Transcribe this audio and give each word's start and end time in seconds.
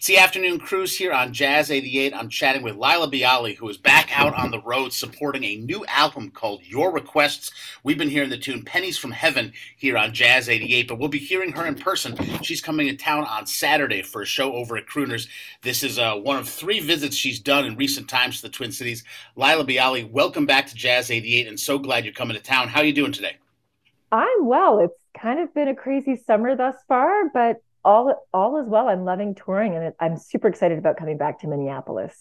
It's 0.00 0.06
the 0.06 0.16
afternoon 0.16 0.60
cruise 0.60 0.96
here 0.96 1.12
on 1.12 1.34
Jazz 1.34 1.70
88. 1.70 2.14
I'm 2.14 2.30
chatting 2.30 2.62
with 2.62 2.76
Laila 2.76 3.10
Biali, 3.10 3.54
who 3.54 3.68
is 3.68 3.76
back 3.76 4.18
out 4.18 4.32
on 4.32 4.50
the 4.50 4.62
road 4.62 4.94
supporting 4.94 5.44
a 5.44 5.56
new 5.56 5.84
album 5.84 6.30
called 6.30 6.62
Your 6.64 6.90
Requests. 6.90 7.50
We've 7.84 7.98
been 7.98 8.08
hearing 8.08 8.30
the 8.30 8.38
tune 8.38 8.64
Pennies 8.64 8.96
from 8.96 9.10
Heaven 9.10 9.52
here 9.76 9.98
on 9.98 10.14
Jazz 10.14 10.48
88, 10.48 10.88
but 10.88 10.98
we'll 10.98 11.10
be 11.10 11.18
hearing 11.18 11.52
her 11.52 11.66
in 11.66 11.74
person. 11.74 12.16
She's 12.42 12.62
coming 12.62 12.88
to 12.88 12.96
town 12.96 13.24
on 13.24 13.44
Saturday 13.44 14.00
for 14.00 14.22
a 14.22 14.26
show 14.26 14.54
over 14.54 14.78
at 14.78 14.86
Crooners. 14.86 15.28
This 15.60 15.82
is 15.82 15.98
uh, 15.98 16.14
one 16.14 16.38
of 16.38 16.48
three 16.48 16.80
visits 16.80 17.14
she's 17.14 17.38
done 17.38 17.66
in 17.66 17.76
recent 17.76 18.08
times 18.08 18.36
to 18.36 18.46
the 18.48 18.54
Twin 18.54 18.72
Cities. 18.72 19.04
Laila 19.36 19.66
Biali, 19.66 20.10
welcome 20.10 20.46
back 20.46 20.66
to 20.68 20.74
Jazz 20.74 21.10
88, 21.10 21.46
and 21.46 21.60
so 21.60 21.78
glad 21.78 22.06
you're 22.06 22.14
coming 22.14 22.38
to 22.38 22.42
town. 22.42 22.68
How 22.68 22.80
are 22.80 22.86
you 22.86 22.94
doing 22.94 23.12
today? 23.12 23.36
I'm 24.10 24.46
well. 24.46 24.78
It's 24.78 25.04
kind 25.14 25.40
of 25.40 25.52
been 25.52 25.68
a 25.68 25.74
crazy 25.74 26.16
summer 26.16 26.56
thus 26.56 26.76
far, 26.88 27.28
but 27.34 27.60
all 27.84 28.26
all 28.32 28.60
is 28.60 28.68
well. 28.68 28.88
I'm 28.88 29.04
loving 29.04 29.34
touring, 29.34 29.74
and 29.74 29.94
I'm 30.00 30.16
super 30.16 30.48
excited 30.48 30.78
about 30.78 30.96
coming 30.96 31.18
back 31.18 31.40
to 31.40 31.48
Minneapolis. 31.48 32.14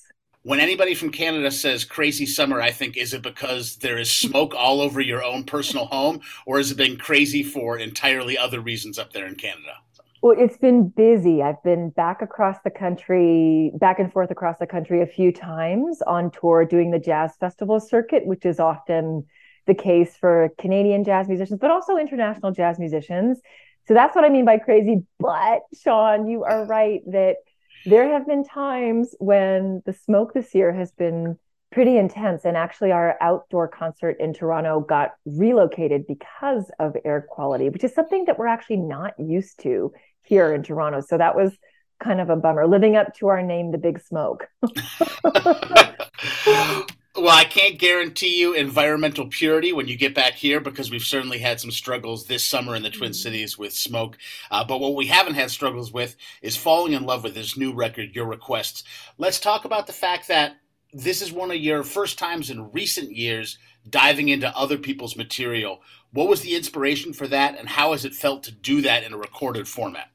When 0.44 0.60
anybody 0.60 0.96
from 0.96 1.12
Canada 1.12 1.52
says 1.52 1.84
crazy 1.84 2.26
summer, 2.26 2.62
I 2.62 2.72
think 2.72 2.96
is 2.96 3.14
it 3.14 3.22
because 3.22 3.76
there 3.78 3.98
is 3.98 4.10
smoke 4.10 4.56
all 4.56 4.80
over 4.80 5.02
your 5.02 5.24
own 5.24 5.44
personal 5.44 5.86
home, 5.86 6.22
or 6.46 6.58
has 6.58 6.72
it 6.72 6.78
been 6.78 6.98
crazy 6.98 7.44
for 7.44 7.78
entirely 7.78 8.38
other 8.38 8.62
reasons 8.62 8.98
up 8.98 9.12
there 9.12 9.26
in 9.26 9.36
Canada? 9.36 9.74
Well, 10.22 10.36
it's 10.38 10.58
been 10.58 10.90
busy. 10.90 11.42
I've 11.42 11.62
been 11.64 11.92
back 11.92 12.22
across 12.22 12.58
the 12.64 12.70
country, 12.70 13.72
back 13.80 14.00
and 14.00 14.12
forth 14.12 14.32
across 14.32 14.58
the 14.60 14.68
country 14.68 15.02
a 15.02 15.08
few 15.08 15.32
times 15.32 16.02
on 16.08 16.32
tour 16.32 16.66
doing 16.66 16.92
the 16.92 17.00
jazz 17.00 17.36
festival 17.40 17.80
circuit, 17.80 18.26
which 18.26 18.46
is 18.46 18.60
often 18.60 19.26
the 19.66 19.74
case 19.74 20.16
for 20.16 20.50
Canadian 20.58 21.04
jazz 21.04 21.30
musicians, 21.30 21.60
but 21.60 21.72
also 21.72 21.96
international 21.96 22.52
jazz 22.52 22.80
musicians. 22.80 23.40
So 23.90 23.96
that's 23.96 24.16
what 24.16 24.24
I 24.24 24.30
mean 24.30 24.46
by 24.46 24.60
crazy. 24.60 25.04
But 25.20 25.64
Sean, 25.82 26.28
you 26.28 26.44
are 26.44 26.64
right 26.64 27.02
that 27.08 27.38
there 27.86 28.14
have 28.14 28.28
been 28.28 28.44
times 28.44 29.16
when 29.18 29.82
the 29.88 29.94
smoke 29.94 30.36
this 30.36 30.54
year 30.54 30.72
has 30.72 30.92
been 30.92 31.40
pretty 31.72 31.98
intense. 31.98 32.46
And 32.46 32.56
actually, 32.56 32.92
our 32.92 33.18
outdoor 33.20 33.68
concert 33.68 34.18
in 34.20 34.32
Toronto 34.32 34.80
got 34.80 35.14
relocated 35.26 36.06
because 36.06 36.70
of 36.78 36.96
air 37.04 37.26
quality, 37.28 37.70
which 37.70 37.84
is 37.84 37.96
something 37.96 38.26
that 38.26 38.38
we're 38.38 38.46
actually 38.46 38.78
not 38.78 39.16
used 39.18 39.60
to 39.64 39.92
here 40.22 40.54
in 40.54 40.62
Toronto. 40.62 41.02
So 41.02 41.18
that 41.18 41.36
was 41.36 41.58
kind 42.00 42.22
of 42.22 42.30
a 42.30 42.36
bummer, 42.36 42.68
living 42.68 42.96
up 42.96 43.16
to 43.16 43.30
our 43.30 43.42
name, 43.42 43.72
The 43.72 43.80
Big 43.80 44.00
Smoke. 44.00 44.48
Well, 47.22 47.38
I 47.38 47.44
can't 47.44 47.78
guarantee 47.78 48.40
you 48.40 48.54
environmental 48.54 49.28
purity 49.28 49.74
when 49.74 49.90
you 49.90 49.98
get 49.98 50.16
back 50.16 50.36
here 50.36 50.62
because 50.62 50.90
we've 50.90 51.02
certainly 51.02 51.38
had 51.38 51.60
some 51.60 51.70
struggles 51.70 52.26
this 52.26 52.46
summer 52.46 52.78
in 52.78 52.82
the 52.82 52.90
Twin 52.90 53.12
mm-hmm. 53.12 53.14
Cities 53.14 53.58
with 53.58 53.74
smoke. 53.74 54.18
Uh, 54.50 54.64
but 54.64 54.80
what 54.80 54.96
we 54.96 55.06
haven't 55.06 55.34
had 55.34 55.52
struggles 55.52 55.92
with 55.92 56.16
is 56.42 56.56
falling 56.56 56.94
in 56.94 57.04
love 57.04 57.26
with 57.26 57.34
this 57.34 57.58
new 57.58 57.74
record, 57.74 58.16
Your 58.16 58.26
Requests. 58.26 58.86
Let's 59.18 59.42
talk 59.42 59.66
about 59.66 59.86
the 59.86 59.92
fact 59.92 60.30
that 60.30 60.56
this 60.94 61.22
is 61.22 61.34
one 61.34 61.52
of 61.52 61.58
your 61.58 61.84
first 61.84 62.18
times 62.18 62.50
in 62.50 62.72
recent 62.72 63.12
years 63.12 63.58
diving 63.90 64.30
into 64.30 64.58
other 64.58 64.78
people's 64.78 65.18
material. 65.18 65.82
What 66.14 66.30
was 66.30 66.40
the 66.40 66.56
inspiration 66.56 67.12
for 67.12 67.28
that, 67.28 67.60
and 67.60 67.68
how 67.68 67.92
has 67.92 68.06
it 68.06 68.14
felt 68.14 68.44
to 68.44 68.52
do 68.54 68.82
that 68.84 69.04
in 69.04 69.14
a 69.14 69.18
recorded 69.18 69.68
format? 69.68 70.10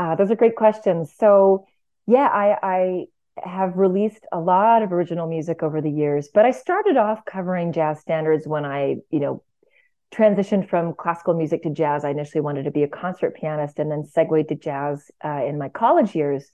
Uh, 0.00 0.16
those 0.16 0.32
are 0.32 0.36
great 0.36 0.56
questions. 0.56 1.12
So, 1.16 1.68
yeah, 2.08 2.26
I, 2.26 2.56
I 2.60 3.06
have 3.44 3.76
released 3.76 4.26
a 4.32 4.40
lot 4.40 4.82
of 4.82 4.92
original 4.92 5.26
music 5.26 5.62
over 5.62 5.80
the 5.80 5.90
years, 5.90 6.28
but 6.32 6.44
I 6.44 6.50
started 6.50 6.96
off 6.96 7.24
covering 7.24 7.72
jazz 7.72 8.00
standards 8.00 8.46
when 8.46 8.64
I, 8.64 8.96
you 9.10 9.20
know, 9.20 9.42
transitioned 10.12 10.68
from 10.68 10.94
classical 10.94 11.34
music 11.34 11.62
to 11.62 11.70
jazz. 11.70 12.04
I 12.04 12.10
initially 12.10 12.40
wanted 12.40 12.64
to 12.64 12.70
be 12.70 12.82
a 12.82 12.88
concert 12.88 13.36
pianist 13.36 13.78
and 13.78 13.90
then 13.90 14.04
segued 14.04 14.48
to 14.48 14.54
jazz 14.54 15.10
uh, 15.24 15.44
in 15.44 15.58
my 15.58 15.68
college 15.68 16.14
years. 16.14 16.50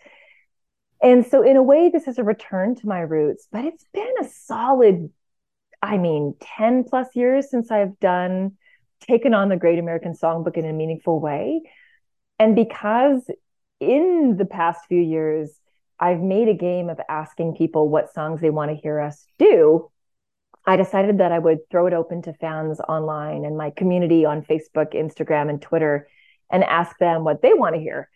And 1.02 1.26
so, 1.26 1.42
in 1.42 1.56
a 1.56 1.62
way, 1.62 1.90
this 1.92 2.08
is 2.08 2.18
a 2.18 2.24
return 2.24 2.74
to 2.76 2.88
my 2.88 3.00
roots, 3.00 3.46
but 3.52 3.64
it's 3.64 3.84
been 3.92 4.14
a 4.20 4.28
solid, 4.28 5.10
I 5.82 5.98
mean, 5.98 6.34
10 6.40 6.84
plus 6.84 7.08
years 7.14 7.50
since 7.50 7.70
I've 7.70 7.98
done, 8.00 8.52
taken 9.00 9.34
on 9.34 9.48
the 9.48 9.56
Great 9.56 9.78
American 9.78 10.14
Songbook 10.14 10.56
in 10.56 10.64
a 10.64 10.72
meaningful 10.72 11.20
way. 11.20 11.62
And 12.38 12.56
because 12.56 13.28
in 13.80 14.36
the 14.38 14.46
past 14.46 14.86
few 14.88 15.00
years, 15.00 15.50
I've 15.98 16.20
made 16.20 16.48
a 16.48 16.54
game 16.54 16.88
of 16.88 17.00
asking 17.08 17.56
people 17.56 17.88
what 17.88 18.12
songs 18.12 18.40
they 18.40 18.50
want 18.50 18.70
to 18.70 18.76
hear 18.76 19.00
us 19.00 19.24
do. 19.38 19.90
I 20.66 20.76
decided 20.76 21.18
that 21.18 21.32
I 21.32 21.38
would 21.38 21.68
throw 21.70 21.86
it 21.86 21.92
open 21.92 22.22
to 22.22 22.32
fans 22.32 22.80
online 22.80 23.44
and 23.44 23.56
my 23.56 23.70
community 23.70 24.24
on 24.24 24.42
Facebook, 24.42 24.94
Instagram, 24.94 25.50
and 25.50 25.60
Twitter 25.60 26.08
and 26.50 26.64
ask 26.64 26.98
them 26.98 27.24
what 27.24 27.42
they 27.42 27.54
want 27.54 27.74
to 27.74 27.80
hear. 27.80 28.08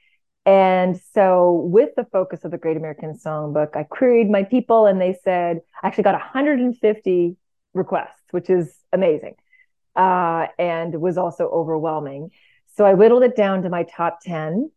And 0.46 0.98
so, 1.12 1.52
with 1.52 1.90
the 1.94 2.06
focus 2.06 2.44
of 2.44 2.50
the 2.50 2.58
Great 2.58 2.78
American 2.78 3.18
Songbook, 3.18 3.76
I 3.76 3.82
queried 3.82 4.30
my 4.30 4.44
people 4.44 4.86
and 4.86 4.98
they 4.98 5.18
said, 5.22 5.60
I 5.82 5.86
actually 5.86 6.04
got 6.04 6.14
150 6.14 7.36
requests, 7.74 8.22
which 8.30 8.48
is 8.48 8.74
amazing 8.92 9.34
uh, 9.94 10.46
and 10.58 10.98
was 11.02 11.18
also 11.18 11.50
overwhelming. 11.50 12.30
So, 12.76 12.86
I 12.86 12.94
whittled 12.94 13.24
it 13.24 13.36
down 13.36 13.62
to 13.62 13.68
my 13.68 13.82
top 13.82 14.20
10 14.22 14.70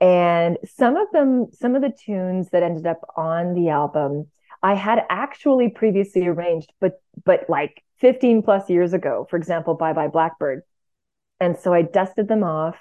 and 0.00 0.58
some 0.64 0.96
of 0.96 1.10
them 1.12 1.46
some 1.52 1.74
of 1.74 1.82
the 1.82 1.92
tunes 2.04 2.50
that 2.50 2.62
ended 2.62 2.86
up 2.86 3.00
on 3.16 3.54
the 3.54 3.70
album 3.70 4.26
i 4.62 4.74
had 4.74 5.02
actually 5.08 5.70
previously 5.70 6.26
arranged 6.26 6.72
but 6.80 7.00
but 7.24 7.48
like 7.48 7.82
15 7.98 8.42
plus 8.42 8.68
years 8.68 8.92
ago 8.92 9.26
for 9.28 9.36
example 9.36 9.74
bye 9.74 9.92
bye 9.92 10.08
blackbird. 10.08 10.62
And 11.40 11.58
so 11.58 11.72
i 11.72 11.82
dusted 11.82 12.28
them 12.28 12.44
off 12.44 12.76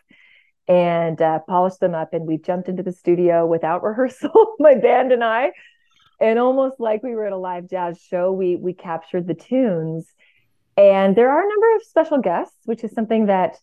and 0.68 1.22
uh, 1.22 1.40
polished 1.48 1.80
them 1.80 1.94
up 1.94 2.14
and 2.14 2.26
we 2.26 2.38
jumped 2.38 2.70
into 2.70 2.84
the 2.84 2.92
studio 2.92 3.46
without 3.46 3.84
rehearsal 3.90 4.56
my 4.60 4.76
band 4.76 5.12
and 5.12 5.24
i. 5.24 5.52
And 6.20 6.40
almost 6.40 6.80
like 6.80 7.04
we 7.04 7.14
were 7.14 7.26
at 7.26 7.34
a 7.34 7.38
live 7.38 7.70
jazz 7.70 8.00
show 8.00 8.32
we 8.32 8.56
we 8.56 8.74
captured 8.74 9.28
the 9.28 9.34
tunes. 9.34 10.08
And 10.78 11.16
there 11.16 11.30
are 11.30 11.42
a 11.42 11.50
number 11.50 11.76
of 11.76 11.84
special 11.84 12.20
guests 12.20 12.58
which 12.66 12.84
is 12.84 12.92
something 12.92 13.28
that 13.28 13.58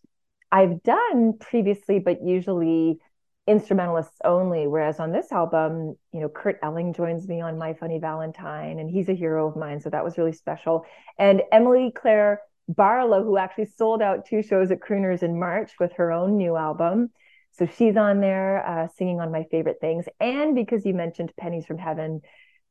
i've 0.50 0.82
done 0.82 1.34
previously 1.38 1.98
but 1.98 2.22
usually 2.22 2.98
instrumentalists 3.46 4.18
only. 4.24 4.66
Whereas 4.66 5.00
on 5.00 5.12
this 5.12 5.32
album, 5.32 5.96
you 6.12 6.20
know, 6.20 6.28
Kurt 6.28 6.58
Elling 6.62 6.92
joins 6.92 7.26
me 7.26 7.40
on 7.40 7.58
My 7.58 7.74
Funny 7.74 7.98
Valentine, 7.98 8.78
and 8.78 8.90
he's 8.90 9.08
a 9.08 9.14
hero 9.14 9.48
of 9.48 9.56
mine. 9.56 9.80
So 9.80 9.90
that 9.90 10.04
was 10.04 10.18
really 10.18 10.32
special. 10.32 10.84
And 11.18 11.42
Emily 11.50 11.92
Claire 11.94 12.40
Barlow, 12.68 13.24
who 13.24 13.36
actually 13.36 13.66
sold 13.66 14.02
out 14.02 14.26
two 14.26 14.42
shows 14.42 14.70
at 14.70 14.80
Crooners 14.80 15.22
in 15.22 15.38
March 15.38 15.72
with 15.80 15.92
her 15.94 16.12
own 16.12 16.36
new 16.36 16.56
album. 16.56 17.10
So 17.52 17.66
she's 17.66 17.96
on 17.96 18.20
there 18.20 18.66
uh, 18.66 18.88
singing 18.96 19.20
on 19.20 19.30
my 19.30 19.44
favorite 19.50 19.78
things. 19.80 20.06
And 20.20 20.54
because 20.54 20.86
you 20.86 20.94
mentioned 20.94 21.32
Pennies 21.36 21.66
from 21.66 21.78
Heaven, 21.78 22.22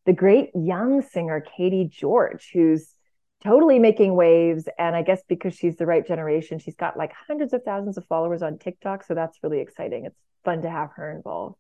the 0.06 0.14
great 0.14 0.50
young 0.56 1.02
singer 1.02 1.46
Caity 1.58 1.92
Gyorgy, 1.92 2.46
who's 2.54 2.96
totally 3.44 3.78
making 3.78 4.16
waves. 4.16 4.68
And 4.80 4.96
I 4.96 5.04
guess 5.04 5.22
because 5.28 5.56
she's 5.56 5.76
the 5.76 5.86
right 5.86 6.08
generation, 6.08 6.58
she's 6.58 6.76
got 6.76 6.98
like 6.98 7.12
hundreds 7.28 7.54
of 7.54 7.64
thousands 7.64 7.98
of 7.98 8.08
followers 8.08 8.42
on 8.42 8.58
TikTok. 8.58 9.04
So 9.04 9.14
that's 9.14 9.38
really 9.44 9.60
exciting. 9.60 10.06
It's 10.06 10.18
fun 10.44 10.62
to 10.62 10.70
have 10.70 10.92
her 10.96 11.12
involved. 11.12 11.58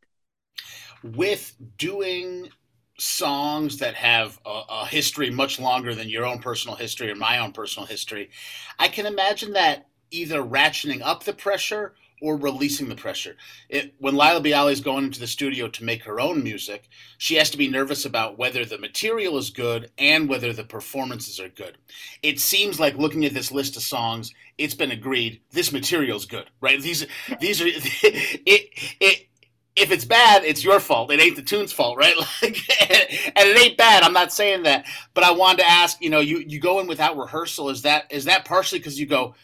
With 1.03 1.55
doing 1.77 2.49
songs 2.97 3.77
that 3.77 3.95
have 3.95 4.39
a, 4.45 4.61
a, 4.69 4.85
history 4.85 5.31
much 5.31 5.59
longer 5.59 5.95
than 5.95 6.07
your 6.07 6.25
own 6.25 6.39
personal 6.39 6.75
history 6.75 7.09
or 7.09 7.15
my 7.15 7.39
own 7.39 7.51
personal 7.51 7.87
history, 7.87 8.29
I 8.77 8.89
can 8.89 9.07
imagine 9.07 9.53
that 9.53 9.87
either 10.11 10.43
ratcheting 10.43 11.01
up 11.01 11.23
the 11.23 11.33
pressure 11.33 11.95
or 12.21 12.37
releasing 12.37 12.87
the 12.87 12.95
pressure. 12.95 13.35
It, 13.67 13.95
when 13.97 14.15
Laila 14.15 14.41
Biali 14.41 14.71
is 14.71 14.79
going 14.79 15.05
into 15.05 15.19
the 15.19 15.27
studio 15.27 15.67
to 15.67 15.83
make 15.83 16.03
her 16.03 16.21
own 16.21 16.43
music, 16.43 16.87
she 17.17 17.35
has 17.35 17.49
to 17.49 17.57
be 17.57 17.67
nervous 17.67 18.05
about 18.05 18.37
whether 18.37 18.63
the 18.63 18.77
material 18.77 19.37
is 19.37 19.49
good 19.49 19.91
and 19.97 20.29
whether 20.29 20.53
the 20.53 20.63
performances 20.63 21.39
are 21.39 21.49
good. 21.49 21.77
It 22.23 22.39
seems 22.39 22.79
like 22.79 22.95
looking 22.97 23.25
at 23.25 23.33
this 23.33 23.51
list 23.51 23.75
of 23.75 23.83
songs, 23.83 24.33
it's 24.57 24.75
been 24.75 24.91
agreed 24.91 25.41
this 25.51 25.71
material 25.73 26.15
is 26.15 26.25
good, 26.25 26.49
right? 26.61 26.79
These 26.79 27.07
these 27.39 27.61
are 27.61 27.67
it 27.67 28.69
it 28.99 29.27
if 29.75 29.89
it's 29.91 30.05
bad, 30.05 30.43
it's 30.43 30.63
your 30.63 30.79
fault. 30.79 31.11
It 31.11 31.21
ain't 31.21 31.37
the 31.37 31.41
tune's 31.41 31.73
fault, 31.73 31.97
right? 31.97 32.15
Like, 32.41 32.57
and 32.81 33.47
it 33.49 33.65
ain't 33.65 33.77
bad. 33.77 34.03
I'm 34.03 34.13
not 34.13 34.33
saying 34.33 34.63
that, 34.63 34.85
but 35.13 35.23
I 35.23 35.31
wanted 35.31 35.59
to 35.59 35.69
ask. 35.69 36.01
You 36.01 36.09
know, 36.09 36.19
you 36.19 36.39
you 36.39 36.59
go 36.59 36.79
in 36.79 36.87
without 36.87 37.17
rehearsal. 37.17 37.69
Is 37.69 37.83
that 37.83 38.11
is 38.11 38.25
that 38.25 38.45
partially 38.45 38.79
because 38.79 38.99
you 38.99 39.05
go? 39.05 39.35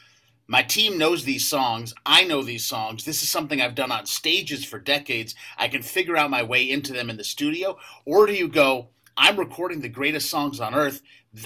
My 0.47 0.63
team 0.63 0.97
knows 0.97 1.23
these 1.23 1.47
songs. 1.47 1.93
I 2.05 2.23
know 2.23 2.41
these 2.41 2.65
songs. 2.65 3.03
This 3.03 3.21
is 3.21 3.29
something 3.29 3.61
I've 3.61 3.75
done 3.75 3.91
on 3.91 4.05
stages 4.05 4.63
for 4.63 4.79
decades. 4.79 5.35
I 5.57 5.67
can 5.67 5.81
figure 5.81 6.15
out 6.15 6.29
my 6.29 6.43
way 6.43 6.69
into 6.69 6.93
them 6.93 7.09
in 7.09 7.17
the 7.17 7.23
studio. 7.23 7.77
Or 8.05 8.25
do 8.25 8.33
you 8.33 8.47
go, 8.47 8.87
I'm 9.17 9.37
recording 9.37 9.81
the 9.81 9.89
greatest 9.89 10.29
songs 10.29 10.59
on 10.61 10.73
earth. 10.73 11.01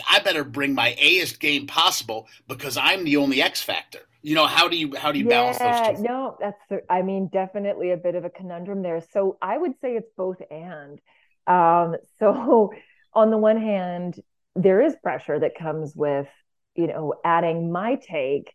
I 0.10 0.20
better 0.20 0.44
bring 0.44 0.76
my 0.76 0.96
Aest 1.00 1.40
game 1.40 1.66
possible 1.66 2.28
because 2.48 2.78
I'm 2.78 3.04
the 3.04 3.18
only 3.18 3.42
X 3.42 3.62
factor. 3.62 4.00
You 4.22 4.36
know, 4.36 4.46
how 4.46 4.68
do 4.68 4.78
you 4.78 4.96
how 4.96 5.12
do 5.12 5.18
you 5.18 5.26
yeah, 5.26 5.52
balance 5.52 5.58
those 5.58 5.98
two? 5.98 6.04
No, 6.04 6.38
that's 6.40 6.84
I 6.90 7.02
mean, 7.02 7.28
definitely 7.34 7.92
a 7.92 7.98
bit 7.98 8.14
of 8.14 8.24
a 8.24 8.30
conundrum 8.30 8.84
there. 8.84 9.02
So 9.14 9.38
I 9.42 9.58
would 9.58 9.74
say 9.82 9.96
it's 9.96 10.12
both 10.16 10.38
and. 10.52 11.00
Um, 11.48 11.96
so 12.20 12.72
on 13.14 13.32
the 13.32 13.38
one 13.38 13.60
hand, 13.60 14.20
there 14.56 14.82
is 14.82 14.96
pressure 15.02 15.40
that 15.40 15.58
comes 15.58 15.96
with, 15.96 16.28
you 16.76 16.86
know, 16.86 17.16
adding 17.26 17.72
my 17.72 17.96
take 17.96 18.54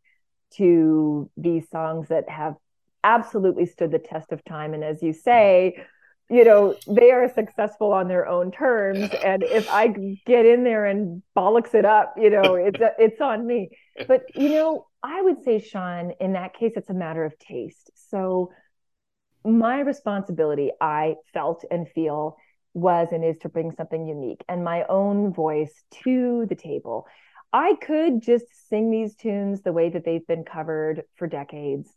to 0.57 1.31
these 1.37 1.69
songs 1.71 2.09
that 2.09 2.29
have 2.29 2.55
absolutely 3.05 3.67
stood 3.67 3.91
the 3.91 3.99
test 3.99 4.33
of 4.33 4.45
time. 4.45 4.75
And 4.75 4.83
as 4.83 5.03
you 5.03 5.13
say, 5.13 5.85
you 6.29 6.45
know, 6.45 6.75
they 6.89 7.13
are 7.13 7.33
successful 7.33 7.93
on 7.93 8.09
their 8.09 8.27
own 8.27 8.51
terms. 8.51 9.11
And 9.25 9.45
if 9.45 9.71
I 9.71 9.89
get 10.27 10.45
in 10.45 10.65
there 10.65 10.87
and 10.87 11.23
bollocks 11.37 11.75
it 11.75 11.85
up, 11.85 12.15
you 12.17 12.31
know, 12.31 12.57
it's 12.57 12.81
it's 12.99 13.21
on 13.21 13.47
me. 13.47 13.71
But 14.09 14.25
you 14.35 14.49
know, 14.49 14.87
I 15.03 15.23
would 15.23 15.43
say, 15.45 15.61
Sean, 15.61 16.13
in 16.21 16.33
that 16.33 16.55
case, 16.55 16.73
it's 16.77 16.91
a 16.91 16.95
matter 16.95 17.25
of 17.25 17.39
taste. 17.39 17.91
So 18.11 18.51
my 19.45 19.81
responsibility, 19.81 20.73
I 20.81 21.15
felt 21.33 21.65
and 21.71 21.89
feel, 21.89 22.37
was 22.75 23.09
and 23.13 23.25
is 23.25 23.39
to 23.39 23.49
bring 23.49 23.73
something 23.73 24.07
unique 24.07 24.45
and 24.49 24.63
my 24.63 24.85
own 24.89 25.33
voice 25.33 25.73
to 26.05 26.45
the 26.49 26.55
table. 26.55 27.07
I 27.57 27.75
could 27.77 28.21
just 28.21 28.69
sing 28.69 28.91
these 28.91 29.15
tunes 29.15 29.63
the 29.63 29.73
way 29.73 29.89
that 29.89 30.05
they've 30.05 30.27
been 30.27 30.45
covered 30.45 31.05
for 31.15 31.27
decades. 31.27 31.89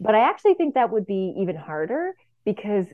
But 0.00 0.14
I 0.14 0.20
actually 0.20 0.54
think 0.54 0.72
that 0.72 0.90
would 0.90 1.04
be 1.04 1.34
even 1.36 1.54
harder 1.54 2.14
because 2.46 2.86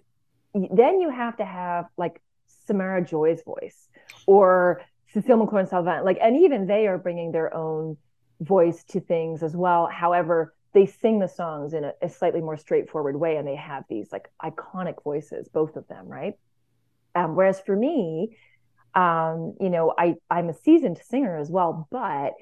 then 0.52 1.00
you 1.00 1.10
have 1.10 1.37
to 1.37 1.44
have 1.44 1.84
like 1.96 2.20
Samara 2.66 3.04
Joy's 3.04 3.44
voice 3.44 3.88
or 4.26 4.82
Cecile 5.12 5.46
McLorin 5.46 5.69
Salvant, 5.69 6.04
like, 6.04 6.19
and 6.20 6.37
even 6.38 6.66
they 6.66 6.88
are 6.88 6.99
bringing 6.99 7.31
their 7.31 7.54
own 7.54 7.96
voice 8.40 8.82
to 8.88 8.99
things 8.99 9.44
as 9.44 9.56
well. 9.56 9.87
However, 9.87 10.54
they 10.72 10.87
sing 10.87 11.20
the 11.20 11.28
songs 11.28 11.72
in 11.72 11.84
a, 11.84 11.93
a 12.02 12.08
slightly 12.08 12.40
more 12.40 12.56
straightforward 12.56 13.14
way 13.14 13.37
and 13.37 13.46
they 13.46 13.54
have 13.54 13.84
these 13.88 14.10
like 14.10 14.28
iconic 14.43 15.04
voices, 15.04 15.49
both 15.49 15.76
of 15.76 15.87
them, 15.87 16.08
right? 16.08 16.34
Um, 17.14 17.37
whereas 17.37 17.60
for 17.60 17.76
me, 17.76 18.37
um, 18.94 19.54
you 19.60 19.70
know, 19.70 19.94
I 19.96 20.14
I'm 20.30 20.48
a 20.48 20.54
seasoned 20.54 20.98
singer 20.98 21.36
as 21.36 21.50
well, 21.50 21.88
but 21.90 22.32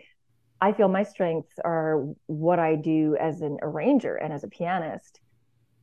I 0.60 0.72
feel 0.72 0.88
my 0.88 1.04
strengths 1.04 1.54
are 1.64 2.04
what 2.26 2.58
I 2.58 2.76
do 2.76 3.16
as 3.18 3.40
an 3.40 3.58
arranger 3.62 4.16
and 4.16 4.32
as 4.32 4.44
a 4.44 4.48
pianist. 4.48 5.20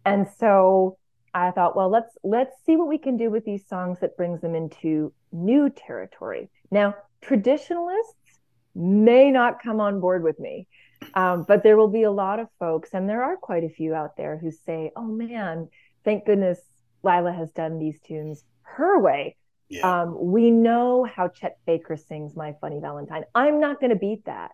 And 0.06 0.28
so 0.38 0.98
I 1.34 1.52
thought, 1.52 1.76
well, 1.76 1.90
let's 1.90 2.18
let's 2.24 2.56
see 2.66 2.76
what 2.76 2.88
we 2.88 2.98
can 2.98 3.18
do 3.18 3.30
with 3.30 3.46
these 3.46 3.68
songs 3.68 4.00
that 4.00 4.18
brings 4.18 4.42
them 4.42 4.56
into 4.56 5.14
new 5.32 5.70
territory. 5.70 6.50
Now, 6.70 6.96
traditionalists 7.22 8.40
may 8.76 9.32
not 9.32 9.62
come 9.64 9.80
on 9.80 10.00
board 10.00 10.22
with 10.22 10.40
me, 10.40 10.68
um, 11.16 11.46
but 11.48 11.64
there 11.64 11.78
will 11.78 11.88
be 11.88 12.04
a 12.04 12.12
lot 12.12 12.40
of 12.40 12.48
folks, 12.60 12.90
and 12.94 13.10
there 13.10 13.24
are 13.24 13.38
quite 13.38 13.64
a 13.64 13.70
few 13.70 13.96
out 13.96 14.18
there 14.18 14.38
who 14.38 14.52
say, 14.52 14.92
"Oh 14.96 15.08
man, 15.08 15.70
thank 16.04 16.26
goodness 16.26 16.60
Laila 17.04 17.32
has 17.32 17.52
done 17.52 17.80
these 17.80 18.00
tunes 18.02 18.44
her 18.62 19.00
way. 19.00 19.36
Yeah. 19.70 20.02
Um, 20.02 20.16
we 20.32 20.52
know 20.52 21.04
how 21.04 21.28
Chet 21.28 21.58
Baker 21.66 21.98
sings 21.98 22.36
My 22.36 22.56
Funny 22.62 22.80
Valentine. 22.80 23.26
I'm 23.36 23.60
not 23.60 23.80
going 23.80 23.90
to 23.90 23.98
beat 23.98 24.26
that. 24.26 24.52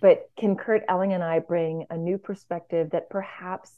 But 0.00 0.30
can 0.36 0.56
Kurt 0.56 0.82
Elling 0.88 1.12
and 1.12 1.22
I 1.22 1.38
bring 1.38 1.86
a 1.90 1.96
new 1.96 2.18
perspective 2.18 2.90
that 2.90 3.10
perhaps 3.10 3.70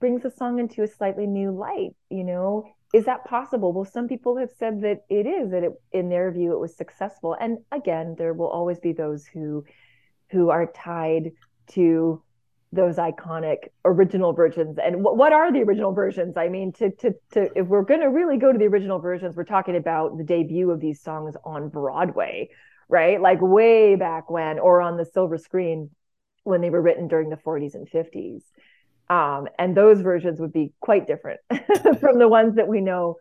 brings 0.00 0.22
the 0.22 0.30
song 0.30 0.58
into 0.58 0.82
a 0.82 0.86
slightly 0.86 1.26
new 1.26 1.50
light? 1.50 1.94
You 2.10 2.24
know, 2.24 2.72
is 2.94 3.04
that 3.06 3.24
possible? 3.24 3.72
Well, 3.72 3.84
some 3.84 4.08
people 4.08 4.36
have 4.36 4.50
said 4.58 4.82
that 4.82 5.04
it 5.08 5.26
is, 5.26 5.50
that 5.50 5.64
it, 5.64 5.72
in 5.92 6.08
their 6.08 6.30
view, 6.30 6.52
it 6.52 6.60
was 6.60 6.76
successful. 6.76 7.36
And 7.38 7.58
again, 7.72 8.14
there 8.16 8.32
will 8.32 8.48
always 8.48 8.78
be 8.78 8.92
those 8.92 9.26
who 9.26 9.64
who 10.30 10.50
are 10.50 10.66
tied 10.66 11.32
to 11.68 12.22
those 12.72 12.96
iconic 12.96 13.68
original 13.84 14.32
versions. 14.32 14.78
And 14.82 15.02
what, 15.02 15.16
what 15.16 15.32
are 15.32 15.52
the 15.52 15.62
original 15.62 15.92
versions? 15.92 16.36
I 16.36 16.48
mean 16.48 16.72
to 16.74 16.90
to 16.90 17.14
to 17.32 17.58
if 17.58 17.66
we're 17.66 17.82
going 17.82 18.00
to 18.00 18.08
really 18.08 18.36
go 18.36 18.52
to 18.52 18.58
the 18.58 18.66
original 18.66 18.98
versions 18.98 19.36
we're 19.36 19.44
talking 19.44 19.76
about 19.76 20.18
the 20.18 20.24
debut 20.24 20.70
of 20.70 20.80
these 20.80 21.00
songs 21.00 21.34
on 21.44 21.68
broadway 21.68 22.50
right? 22.90 23.20
Like 23.20 23.40
way 23.42 23.96
back 23.96 24.30
when 24.30 24.58
or 24.58 24.80
on 24.80 24.96
the 24.96 25.04
silver 25.04 25.36
screen 25.36 25.90
when 26.44 26.62
they 26.62 26.70
were 26.70 26.80
written 26.80 27.06
during 27.06 27.28
the 27.28 27.36
40s 27.36 27.74
and 27.74 27.88
50s 27.88 28.42
um, 29.10 29.48
and 29.58 29.76
those 29.76 30.00
versions 30.00 30.40
would 30.40 30.52
be 30.52 30.72
quite 30.80 31.06
different 31.06 31.40
from 32.00 32.18
the 32.18 32.28
ones 32.28 32.56
that 32.56 32.68
we 32.68 32.80
know 32.80 33.16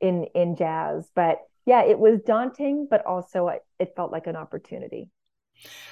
in 0.00 0.24
in 0.34 0.56
jazz. 0.56 1.08
But 1.14 1.38
yeah 1.64 1.84
it 1.84 1.98
was 1.98 2.20
daunting 2.22 2.86
but 2.90 3.04
also 3.06 3.50
it 3.78 3.92
felt 3.96 4.12
like 4.12 4.26
an 4.26 4.36
opportunity 4.36 5.08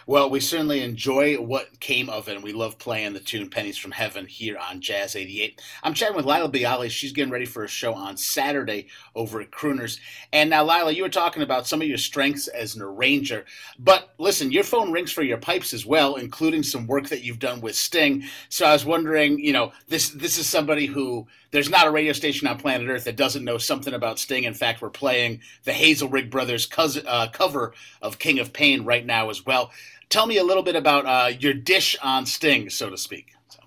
well, 0.07 0.29
we 0.29 0.41
certainly 0.41 0.83
enjoy 0.83 1.37
what 1.37 1.79
came 1.79 2.11
of 2.11 2.29
it, 2.29 2.35
and 2.35 2.43
we 2.43 2.53
love 2.53 2.79
playing 2.79 3.13
the 3.13 3.21
tune 3.21 3.49
Pennies 3.49 3.79
from 3.79 3.93
Heaven 3.93 4.27
here 4.27 4.59
on 4.59 4.81
Jazz 4.81 5.15
88. 5.15 5.63
I'm 5.83 5.95
chatting 5.95 6.17
with 6.17 6.27
Laila 6.27 6.51
Biali. 6.51 6.91
She's 6.91 7.13
getting 7.13 7.33
ready 7.33 7.45
for 7.45 7.63
a 7.63 7.69
show 7.69 7.95
on 7.95 8.17
Saturday 8.17 8.89
over 9.15 9.41
at 9.41 9.53
Crooners. 9.53 10.01
And 10.33 10.51
now, 10.51 10.65
Laila, 10.65 10.91
you 10.91 11.03
were 11.03 11.09
talking 11.09 11.45
about 11.45 11.69
some 11.69 11.81
of 11.81 11.87
your 11.87 11.99
strengths 11.99 12.49
as 12.49 12.75
an 12.75 12.83
arranger. 12.83 13.45
But 13.79 14.11
listen, 14.19 14.51
your 14.51 14.65
phone 14.65 14.91
rings 14.91 15.13
for 15.13 15.23
your 15.23 15.39
pipes 15.39 15.73
as 15.73 15.87
well, 15.87 16.17
including 16.17 16.63
some 16.63 16.87
work 16.87 17.09
that 17.11 17.23
you've 17.23 17.39
done 17.39 17.61
with 17.61 17.77
Sting. 17.77 18.25
So 18.49 18.67
I 18.67 18.73
was 18.73 18.85
wondering, 18.85 19.39
you 19.39 19.53
know, 19.53 19.73
this 19.89 20.11
this 20.11 20.39
is 20.39 20.49
somebody 20.49 20.87
who 20.87 21.29
there's 21.51 21.71
not 21.71 21.87
a 21.87 21.91
radio 21.91 22.13
station 22.13 22.47
on 22.47 22.59
planet 22.59 22.89
Earth 22.89 23.05
that 23.05 23.17
doesn't 23.17 23.45
know 23.45 23.59
something 23.59 23.93
about 23.93 24.19
Sting. 24.19 24.45
In 24.45 24.55
fact, 24.55 24.81
we're 24.81 24.91
playing 24.91 25.41
the 25.65 25.73
Hazelrigg 25.73 26.31
Brothers 26.31 26.67
cousin, 26.67 27.05
uh, 27.07 27.29
cover 27.33 27.75
of 28.01 28.19
King 28.19 28.39
of 28.39 28.53
Pain 28.53 28.85
right 28.85 29.05
now 29.05 29.31
as 29.31 29.45
well. 29.45 29.60
Tell 30.09 30.27
me 30.27 30.39
a 30.39 30.45
little 30.45 30.63
bit 30.63 30.77
about 30.77 31.07
uh, 31.07 31.29
your 31.29 31.55
dish 31.55 31.97
on 32.03 32.27
Sting, 32.27 32.71
so 32.71 32.91
to 32.91 32.97
speak. 32.97 33.33
So. 33.49 33.61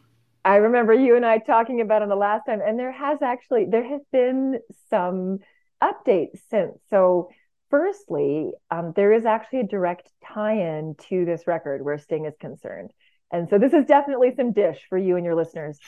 I 0.44 0.58
remember 0.58 0.94
you 0.94 1.16
and 1.16 1.26
I 1.26 1.38
talking 1.38 1.82
about 1.82 2.02
it 2.02 2.10
the 2.10 2.16
last 2.16 2.46
time, 2.46 2.62
and 2.66 2.78
there 2.78 2.92
has 2.92 3.22
actually 3.22 3.66
there 3.66 3.88
has 3.88 4.02
been 4.12 4.60
some 4.90 5.40
updates 5.82 6.40
since. 6.50 6.78
So, 6.90 7.30
firstly, 7.70 8.52
um, 8.70 8.94
there 8.96 9.14
is 9.14 9.26
actually 9.26 9.62
a 9.62 9.68
direct 9.68 10.10
tie-in 10.34 10.96
to 11.10 11.26
this 11.26 11.48
record 11.48 11.84
where 11.84 11.98
Sting 11.98 12.26
is 12.26 12.36
concerned. 12.40 12.92
And 13.34 13.50
so 13.50 13.58
this 13.58 13.74
is 13.74 13.86
definitely 13.86 14.32
some 14.36 14.52
dish 14.52 14.80
for 14.88 14.98
you 14.98 15.16
and 15.16 15.26
your 15.26 15.34
listeners. 15.34 15.80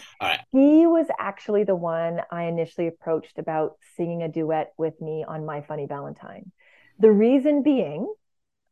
He 0.51 0.87
was 0.87 1.05
actually 1.19 1.63
the 1.63 1.75
one 1.75 2.21
I 2.31 2.45
initially 2.45 2.87
approached 2.87 3.37
about 3.37 3.73
singing 3.95 4.23
a 4.23 4.27
duet 4.27 4.73
with 4.79 4.99
me 4.99 5.23
on 5.27 5.45
My 5.45 5.61
Funny 5.61 5.85
Valentine. 5.85 6.51
The 6.97 7.11
reason 7.11 7.61
being, 7.61 8.11